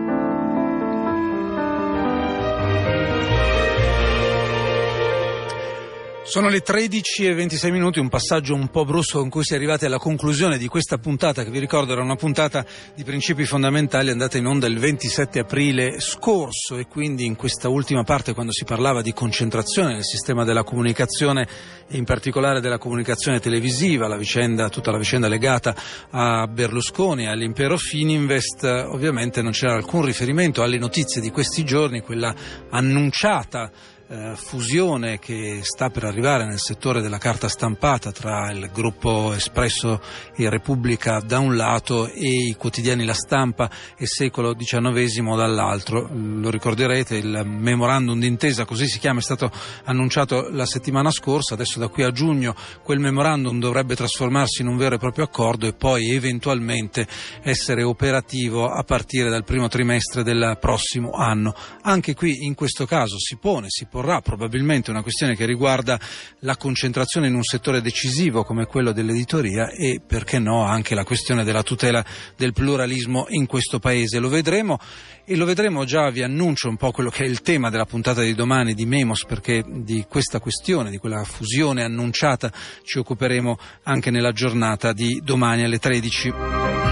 Sono 6.28 6.50
le 6.50 6.60
13 6.60 7.26
e 7.26 7.34
26 7.34 7.72
minuti, 7.72 8.00
un 8.00 8.10
passaggio 8.10 8.54
un 8.54 8.68
po' 8.68 8.84
brusco 8.84 9.20
con 9.20 9.30
cui 9.30 9.46
si 9.46 9.54
è 9.54 9.56
arrivati 9.56 9.86
alla 9.86 9.98
conclusione 9.98 10.58
di 10.58 10.68
questa 10.68 10.98
puntata, 10.98 11.46
che 11.46 11.50
vi 11.50 11.58
ricordo 11.58 11.94
era 11.94 12.02
una 12.02 12.18
puntata 12.18 12.66
di 12.94 13.06
principi 13.06 13.46
fondamentali 13.46 14.10
andata 14.10 14.38
in 14.38 14.46
onda 14.46 14.68
il 14.68 14.78
27 14.78 15.40
aprile 15.40 16.02
scorso 16.02 16.76
e 16.76 16.86
quindi 16.86 17.24
in 17.24 17.38
questa 17.38 17.70
ultima 17.70 18.04
parte 18.04 18.34
quando 18.34 18.52
si 18.52 18.66
parlava 18.66 19.02
di 19.02 19.14
concentrazione 19.14 19.94
nel 19.94 20.04
sistema 20.04 20.44
della 20.44 20.64
comunicazione 20.64 21.48
e 21.88 21.96
in 21.96 22.04
particolare 22.04 22.60
della 22.60 22.78
comunicazione 22.78 23.40
televisiva, 23.40 24.10
la 24.10 24.18
vicenda, 24.18 24.68
tutta 24.68 24.92
la 24.92 24.98
vicenda 24.98 25.30
legata 25.30 25.74
a 26.10 26.46
Berlusconi 26.46 27.24
e 27.24 27.30
all'impero 27.30 27.78
Fininvest, 27.78 28.66
ovviamente 28.66 29.42
non 29.42 29.54
c'era 29.54 29.76
alcun 29.76 30.04
riferimento 30.04 30.62
alle 30.62 30.78
notizie 30.78 31.22
di 31.22 31.32
questi 31.32 31.64
giorni, 31.64 32.02
quella 32.02 32.36
annunciata 32.70 33.72
eh, 34.10 34.36
fusione 34.36 35.20
che 35.20 35.60
sta 35.64 35.90
per 35.90 36.06
arrivare 36.06 36.46
nel 36.46 36.60
settore 36.60 37.02
della 37.02 37.18
carta 37.18 37.50
stampata 37.50 38.14
tra 38.14 38.50
il 38.52 38.70
gruppo 38.72 39.34
Espresso 39.34 40.02
e 40.34 40.50
Repubblica 40.50 41.20
da 41.20 41.40
un 41.40 41.58
lato 41.58 42.08
e 42.08 42.48
i 42.48 42.56
quotidiani 42.58 43.04
La 43.04 43.14
Stampa 43.14 43.70
e 43.98 44.06
Secolo 44.06 44.56
XIX 44.56 45.36
dall'altro. 45.36 46.10
Lo 46.10 46.50
ricorderete, 46.50 47.18
il 47.18 47.44
memorandum 47.46 48.18
d'intesa, 48.18 48.64
così 48.64 48.88
si 48.88 49.00
chiama, 49.00 49.20
è 49.20 49.24
stato 49.24 49.52
annunciato 49.84 50.48
la 50.52 50.66
settimana 50.66 51.12
scorsa, 51.12 51.56
adesso 51.56 51.78
da 51.78 51.90
qui 51.90 52.04
a 52.04 52.12
giugno 52.12 52.56
quel 52.84 53.00
memorandum 53.00 53.60
dovrebbe 53.60 53.96
trasformarsi 53.96 54.62
in 54.62 54.70
un 54.70 54.78
vero 54.78 54.96
e 54.96 55.00
proprio 55.00 55.26
accordo 55.26 55.68
e 55.68 55.74
poi 55.74 56.12
eventualmente 56.12 57.06
essere 57.42 57.84
operativo 57.84 58.70
a 58.70 58.84
partire 58.84 59.30
dal 59.30 59.44
primo 59.44 59.68
trimestre 59.68 60.24
del 60.24 60.58
prossimo 60.62 61.12
anno. 61.12 61.54
Anche 61.82 62.14
qui 62.14 62.46
in 62.46 62.56
questo 62.56 62.86
caso 62.86 63.20
si 63.20 63.36
pone, 63.36 63.66
si 63.68 63.84
pone 63.84 63.96
porrà 63.98 64.22
probabilmente 64.22 64.92
una 64.92 65.02
questione 65.02 65.36
che 65.36 65.48
riguarda 65.48 66.00
la 66.42 66.56
concentrazione 66.56 67.30
in 67.30 67.34
un 67.34 67.42
settore 67.42 67.82
decisivo 67.82 68.44
come 68.44 68.66
quello 68.66 68.92
dell'editoria 68.92 69.72
e 69.72 70.00
perché 70.06 70.38
no 70.38 70.62
anche 70.66 70.94
la 70.94 71.04
questione 71.04 71.44
della 71.44 71.64
tutela 71.64 72.06
del 72.36 72.54
pluralismo 72.54 73.26
in 73.30 73.48
questo 73.48 73.80
paese. 73.80 74.20
Lo 74.20 74.30
vedremo 74.30 74.78
e 75.26 75.36
lo 75.36 75.46
vedremo 75.46 75.84
già, 75.84 76.12
vi 76.12 76.22
annuncio 76.22 76.70
un 76.70 76.78
po' 76.78 76.92
quello 76.92 77.10
che 77.10 77.24
è 77.24 77.28
il 77.28 77.42
tema 77.42 77.72
della 77.72 77.86
puntata 77.86 78.22
di 78.22 78.36
domani 78.36 78.76
di 78.76 78.86
Memos 78.86 79.26
perché 79.26 79.64
di 79.66 80.06
questa 80.08 80.40
questione, 80.40 80.92
di 80.92 80.98
quella 80.98 81.24
fusione 81.24 81.82
annunciata 81.82 82.52
ci 82.84 83.00
occuperemo 83.00 83.58
anche 83.82 84.12
nella 84.12 84.32
giornata 84.32 84.94
di 84.94 85.20
domani 85.24 85.64
alle 85.64 85.80
13. 85.80 86.87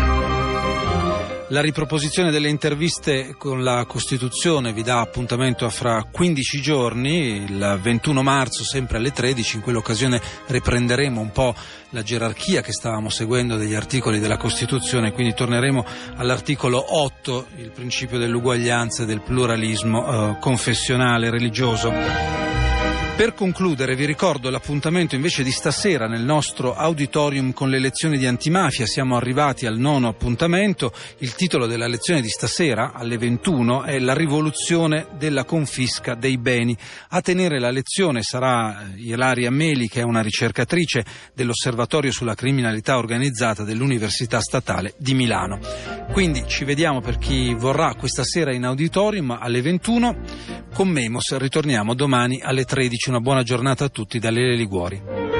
La 1.49 1.61
riproposizione 1.61 2.31
delle 2.31 2.49
interviste 2.49 3.35
con 3.37 3.63
la 3.63 3.85
Costituzione 3.85 4.73
vi 4.73 4.81
dà 4.81 4.99
appuntamento 4.99 5.65
a 5.65 5.69
fra 5.69 6.03
15 6.11 6.59
giorni, 6.59 7.43
il 7.43 7.79
21 7.79 8.23
marzo 8.23 8.63
sempre 8.63 8.97
alle 8.97 9.11
13, 9.11 9.57
in 9.57 9.61
quell'occasione 9.61 10.19
riprenderemo 10.47 11.21
un 11.21 11.31
po' 11.31 11.53
la 11.91 12.01
gerarchia 12.01 12.61
che 12.61 12.71
stavamo 12.71 13.09
seguendo 13.09 13.57
degli 13.57 13.75
articoli 13.75 14.19
della 14.19 14.37
Costituzione, 14.37 15.11
quindi 15.11 15.35
torneremo 15.35 15.85
all'articolo 16.15 16.83
8, 16.97 17.47
il 17.57 17.69
principio 17.69 18.17
dell'uguaglianza 18.17 19.03
e 19.03 19.05
del 19.05 19.21
pluralismo 19.21 20.31
eh, 20.31 20.37
confessionale 20.39 21.29
religioso. 21.29 22.44
Per 23.15 23.33
concludere 23.33 23.95
vi 23.95 24.03
ricordo 24.03 24.49
l'appuntamento 24.49 25.15
invece 25.15 25.41
di 25.41 25.49
stasera 25.49 26.05
nel 26.05 26.25
nostro 26.25 26.75
auditorium 26.75 27.53
con 27.53 27.69
le 27.69 27.79
lezioni 27.79 28.17
di 28.17 28.25
antimafia. 28.25 28.85
Siamo 28.85 29.15
arrivati 29.15 29.65
al 29.65 29.77
nono 29.77 30.09
appuntamento. 30.09 30.91
Il 31.19 31.33
titolo 31.33 31.65
della 31.65 31.87
lezione 31.87 32.19
di 32.19 32.27
stasera 32.27 32.91
alle 32.93 33.17
21 33.17 33.83
è 33.83 33.99
La 33.99 34.13
rivoluzione 34.13 35.07
della 35.17 35.45
confisca 35.45 36.13
dei 36.13 36.37
beni. 36.37 36.75
A 37.11 37.21
tenere 37.21 37.57
la 37.57 37.71
lezione 37.71 38.21
sarà 38.21 38.81
eh, 38.81 38.99
Ilaria 38.99 39.49
Meli 39.49 39.87
che 39.87 40.01
è 40.01 40.03
una 40.03 40.21
ricercatrice 40.21 41.05
dell'Osservatorio 41.33 42.11
sulla 42.11 42.35
criminalità 42.35 42.97
organizzata 42.97 43.63
dell'Università 43.63 44.41
Statale 44.41 44.93
di 44.97 45.13
Milano. 45.13 45.59
Quindi 46.11 46.43
ci 46.47 46.65
vediamo 46.65 46.99
per 46.99 47.17
chi 47.17 47.53
vorrà 47.53 47.95
questa 47.95 48.25
sera 48.25 48.53
in 48.53 48.65
auditorium 48.65 49.31
alle 49.31 49.61
21. 49.61 50.63
Con 50.73 50.89
Memos 50.89 51.33
ritorniamo 51.37 51.93
domani 51.93 52.41
alle 52.41 52.65
13 52.65 53.04
una 53.09 53.19
buona 53.19 53.43
giornata 53.43 53.85
a 53.85 53.89
tutti 53.89 54.19
da 54.19 54.29
Lele 54.29 54.55
Liguori. 54.55 55.34